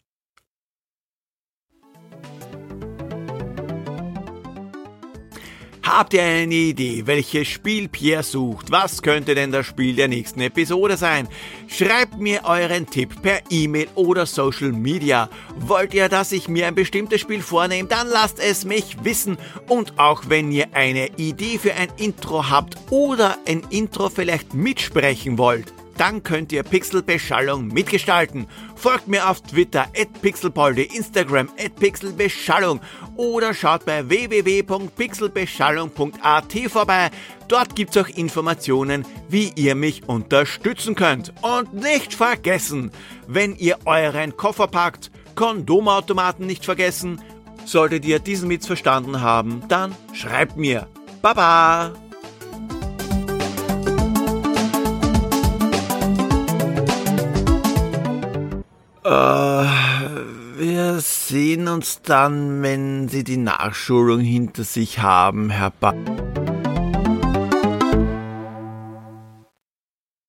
Habt 5.87 6.13
ihr 6.13 6.21
eine 6.21 6.53
Idee, 6.53 7.03
welches 7.05 7.47
Spiel 7.47 7.87
Pierre 7.87 8.21
sucht? 8.21 8.71
Was 8.71 9.01
könnte 9.01 9.35
denn 9.35 9.53
das 9.53 9.67
Spiel 9.67 9.95
der 9.95 10.09
nächsten 10.09 10.41
Episode 10.41 10.97
sein? 10.97 11.29
Schreibt 11.69 12.19
mir 12.19 12.41
euren 12.43 12.87
Tipp 12.87 13.21
per 13.21 13.39
E-Mail 13.49 13.87
oder 13.95 14.25
Social 14.25 14.73
Media. 14.73 15.29
Wollt 15.55 15.93
ihr, 15.93 16.09
dass 16.09 16.33
ich 16.33 16.49
mir 16.49 16.67
ein 16.67 16.75
bestimmtes 16.75 17.21
Spiel 17.21 17.41
vornehme? 17.41 17.87
Dann 17.87 18.09
lasst 18.09 18.41
es 18.41 18.65
mich 18.65 18.97
wissen. 19.05 19.37
Und 19.69 19.97
auch 19.97 20.23
wenn 20.27 20.51
ihr 20.51 20.67
eine 20.73 21.07
Idee 21.15 21.57
für 21.57 21.73
ein 21.73 21.87
Intro 21.95 22.49
habt 22.49 22.75
oder 22.89 23.37
ein 23.47 23.63
Intro 23.69 24.09
vielleicht 24.09 24.53
mitsprechen 24.53 25.37
wollt, 25.37 25.73
dann 25.97 26.23
könnt 26.23 26.51
ihr 26.51 26.63
Pixelbeschallung 26.63 27.67
mitgestalten. 27.67 28.47
Folgt 28.75 29.07
mir 29.07 29.29
auf 29.29 29.41
Twitter 29.41 29.83
at 29.99 30.21
pixelpolde, 30.21 30.83
Instagram 30.83 31.49
at 31.59 31.75
pixelbeschallung 31.75 32.79
oder 33.15 33.53
schaut 33.53 33.85
bei 33.85 34.07
www.pixelbeschallung.at 34.07 36.53
vorbei. 36.69 37.09
Dort 37.47 37.75
gibt's 37.75 37.97
auch 37.97 38.09
Informationen, 38.09 39.05
wie 39.29 39.51
ihr 39.55 39.75
mich 39.75 40.07
unterstützen 40.07 40.95
könnt. 40.95 41.33
Und 41.41 41.73
nicht 41.73 42.13
vergessen, 42.13 42.91
wenn 43.27 43.55
ihr 43.55 43.79
euren 43.85 44.37
Koffer 44.37 44.67
packt, 44.67 45.09
Kondomautomaten 45.35 46.45
nicht 46.45 46.65
vergessen. 46.65 47.21
Solltet 47.65 48.05
ihr 48.05 48.19
diesen 48.19 48.49
Witz 48.49 48.65
verstanden 48.65 49.21
haben, 49.21 49.63
dann 49.67 49.95
schreibt 50.13 50.57
mir. 50.57 50.87
Baba! 51.21 52.06
Äh, 59.07 59.09
wir 60.57 60.99
sehen 60.99 61.69
uns 61.69 62.01
dann, 62.01 62.61
wenn 62.61 63.07
Sie 63.07 63.23
die 63.23 63.37
Nachschulung 63.37 64.19
hinter 64.19 64.65
sich 64.65 64.99
haben, 64.99 65.49
Herr 65.49 65.71
ba 65.71 65.93